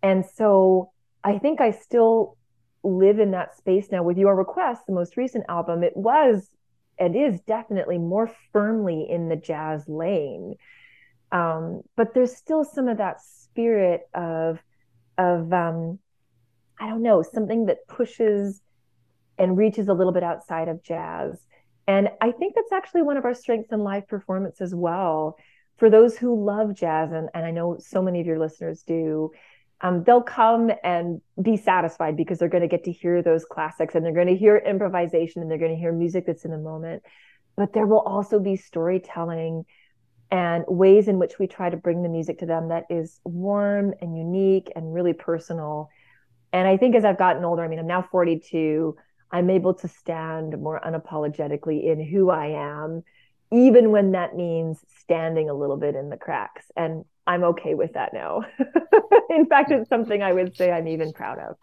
And 0.02 0.24
so 0.24 0.92
I 1.22 1.38
think 1.38 1.60
I 1.60 1.70
still 1.70 2.36
live 2.82 3.18
in 3.18 3.30
that 3.32 3.56
space 3.56 3.88
now 3.92 4.02
with 4.02 4.18
your 4.18 4.34
request 4.34 4.82
the 4.86 4.92
most 4.92 5.16
recent 5.16 5.44
album 5.48 5.84
it 5.84 5.96
was 5.96 6.48
it 6.99 7.16
is 7.16 7.40
definitely 7.42 7.99
more 7.99 8.30
firmly 8.52 9.06
in 9.08 9.28
the 9.28 9.37
jazz 9.37 9.88
lane. 9.88 10.54
Um, 11.30 11.82
but 11.96 12.14
there's 12.14 12.37
still 12.37 12.64
some 12.64 12.88
of 12.88 12.99
that 12.99 13.20
spirit 13.20 14.02
of 14.14 14.58
of 15.18 15.52
um, 15.52 15.99
I 16.78 16.88
don't 16.88 17.02
know 17.02 17.22
something 17.22 17.66
that 17.66 17.87
pushes 17.88 18.61
and 19.38 19.56
reaches 19.56 19.88
a 19.88 19.94
little 19.94 20.12
bit 20.12 20.22
outside 20.22 20.68
of 20.68 20.82
jazz. 20.82 21.40
And 21.87 22.11
I 22.20 22.30
think 22.32 22.54
that's 22.54 22.72
actually 22.72 23.02
one 23.02 23.16
of 23.16 23.25
our 23.25 23.34
strengths 23.34 23.72
in 23.72 23.80
live 23.80 24.06
performance 24.08 24.61
as 24.61 24.75
well. 24.75 25.37
For 25.78 25.90
those 25.90 26.16
who 26.16 26.44
love 26.44 26.75
jazz, 26.76 27.11
and, 27.12 27.28
and 27.34 27.44
I 27.44 27.50
know 27.50 27.78
so 27.78 28.02
many 28.02 28.20
of 28.20 28.26
your 28.26 28.38
listeners 28.38 28.82
do, 28.82 29.32
um, 29.82 30.04
they'll 30.04 30.22
come 30.22 30.70
and 30.84 31.20
be 31.40 31.56
satisfied 31.56 32.16
because 32.16 32.38
they're 32.38 32.48
going 32.48 32.62
to 32.62 32.68
get 32.68 32.84
to 32.84 32.92
hear 32.92 33.20
those 33.20 33.44
classics 33.44 33.94
and 33.94 34.04
they're 34.04 34.12
going 34.12 34.28
to 34.28 34.36
hear 34.36 34.56
improvisation 34.56 35.42
and 35.42 35.50
they're 35.50 35.58
going 35.58 35.72
to 35.72 35.78
hear 35.78 35.92
music 35.92 36.24
that's 36.26 36.44
in 36.44 36.52
the 36.52 36.58
moment. 36.58 37.02
But 37.56 37.72
there 37.72 37.86
will 37.86 38.00
also 38.00 38.38
be 38.38 38.56
storytelling 38.56 39.64
and 40.30 40.64
ways 40.68 41.08
in 41.08 41.18
which 41.18 41.38
we 41.38 41.46
try 41.46 41.68
to 41.68 41.76
bring 41.76 42.02
the 42.02 42.08
music 42.08 42.38
to 42.38 42.46
them 42.46 42.68
that 42.68 42.84
is 42.88 43.20
warm 43.24 43.92
and 44.00 44.16
unique 44.16 44.70
and 44.74 44.94
really 44.94 45.12
personal. 45.12 45.90
And 46.52 46.66
I 46.66 46.76
think 46.76 46.94
as 46.94 47.04
I've 47.04 47.18
gotten 47.18 47.44
older, 47.44 47.62
I 47.62 47.68
mean, 47.68 47.80
I'm 47.80 47.87
now 47.87 48.02
42, 48.02 48.96
I'm 49.33 49.50
able 49.50 49.74
to 49.74 49.88
stand 49.88 50.59
more 50.59 50.80
unapologetically 50.80 51.85
in 51.85 52.02
who 52.02 52.30
I 52.30 52.46
am, 52.46 53.02
even 53.52 53.90
when 53.90 54.12
that 54.12 54.34
means 54.34 54.78
standing 55.00 55.50
a 55.50 55.54
little 55.54 55.76
bit 55.76 55.94
in 55.94 56.08
the 56.08 56.16
cracks. 56.16 56.64
And 56.76 57.04
I'm 57.26 57.44
okay 57.44 57.74
with 57.74 57.92
that 57.92 58.12
now. 58.14 58.42
in 59.30 59.46
fact, 59.46 59.70
it's 59.70 59.88
something 59.88 60.22
I 60.22 60.32
would 60.32 60.56
say 60.56 60.72
I'm 60.72 60.88
even 60.88 61.12
proud 61.12 61.38
of. 61.38 61.56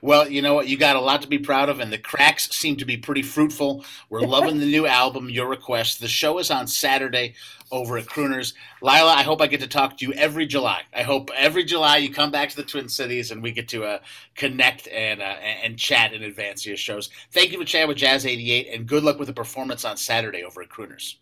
Well, 0.00 0.28
you 0.28 0.42
know 0.42 0.54
what? 0.54 0.68
You 0.68 0.76
got 0.76 0.96
a 0.96 1.00
lot 1.00 1.22
to 1.22 1.28
be 1.28 1.38
proud 1.38 1.68
of, 1.68 1.80
and 1.80 1.92
the 1.92 1.98
cracks 1.98 2.50
seem 2.50 2.76
to 2.76 2.84
be 2.84 2.96
pretty 2.96 3.22
fruitful. 3.22 3.84
We're 4.10 4.20
loving 4.26 4.58
the 4.58 4.70
new 4.70 4.86
album, 4.86 5.30
Your 5.30 5.48
Request. 5.48 6.00
The 6.00 6.08
show 6.08 6.38
is 6.38 6.50
on 6.50 6.66
Saturday 6.66 7.34
over 7.70 7.98
at 7.98 8.06
Crooners. 8.06 8.54
Laila, 8.80 9.12
I 9.12 9.22
hope 9.22 9.42
I 9.42 9.46
get 9.46 9.60
to 9.60 9.66
talk 9.66 9.98
to 9.98 10.06
you 10.06 10.12
every 10.14 10.46
July. 10.46 10.82
I 10.94 11.02
hope 11.02 11.30
every 11.36 11.64
July 11.64 11.98
you 11.98 12.12
come 12.12 12.30
back 12.30 12.48
to 12.50 12.56
the 12.56 12.62
Twin 12.62 12.88
Cities 12.88 13.30
and 13.30 13.42
we 13.42 13.52
get 13.52 13.68
to 13.68 13.84
uh, 13.84 13.98
connect 14.34 14.88
and 14.88 15.20
uh, 15.20 15.36
and 15.64 15.78
chat 15.78 16.12
in 16.12 16.22
advance 16.22 16.62
of 16.62 16.66
your 16.66 16.76
shows. 16.76 17.10
Thank 17.30 17.52
you 17.52 17.58
for 17.58 17.64
chatting 17.64 17.88
with 17.88 17.98
Jazz 17.98 18.26
88, 18.26 18.68
and 18.72 18.86
good 18.86 19.02
luck 19.02 19.18
with 19.18 19.28
the 19.28 19.34
performance 19.34 19.84
on 19.84 19.96
Saturday 19.96 20.42
over 20.44 20.62
at 20.62 20.68
Crooners. 20.68 21.16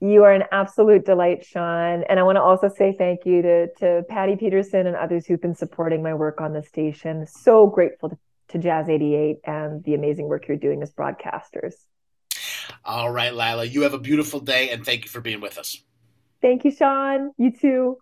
You 0.00 0.24
are 0.24 0.32
an 0.32 0.44
absolute 0.50 1.04
delight, 1.04 1.44
Sean. 1.44 2.04
And 2.08 2.18
I 2.18 2.22
want 2.22 2.36
to 2.36 2.42
also 2.42 2.68
say 2.68 2.94
thank 2.96 3.26
you 3.26 3.42
to, 3.42 3.66
to 3.80 4.02
Patty 4.08 4.34
Peterson 4.34 4.86
and 4.86 4.96
others 4.96 5.26
who've 5.26 5.40
been 5.40 5.54
supporting 5.54 6.02
my 6.02 6.14
work 6.14 6.40
on 6.40 6.54
the 6.54 6.62
station. 6.62 7.26
So 7.26 7.66
grateful 7.66 8.08
to, 8.08 8.18
to 8.48 8.58
Jazz 8.58 8.88
88 8.88 9.40
and 9.44 9.84
the 9.84 9.94
amazing 9.94 10.26
work 10.26 10.48
you're 10.48 10.56
doing 10.56 10.82
as 10.82 10.90
broadcasters. 10.92 11.74
All 12.84 13.10
right, 13.10 13.34
Laila, 13.34 13.64
you 13.64 13.82
have 13.82 13.92
a 13.92 13.98
beautiful 13.98 14.40
day 14.40 14.70
and 14.70 14.84
thank 14.86 15.04
you 15.04 15.10
for 15.10 15.20
being 15.20 15.40
with 15.40 15.58
us. 15.58 15.82
Thank 16.40 16.64
you, 16.64 16.70
Sean. 16.70 17.32
You 17.36 17.52
too. 17.52 17.98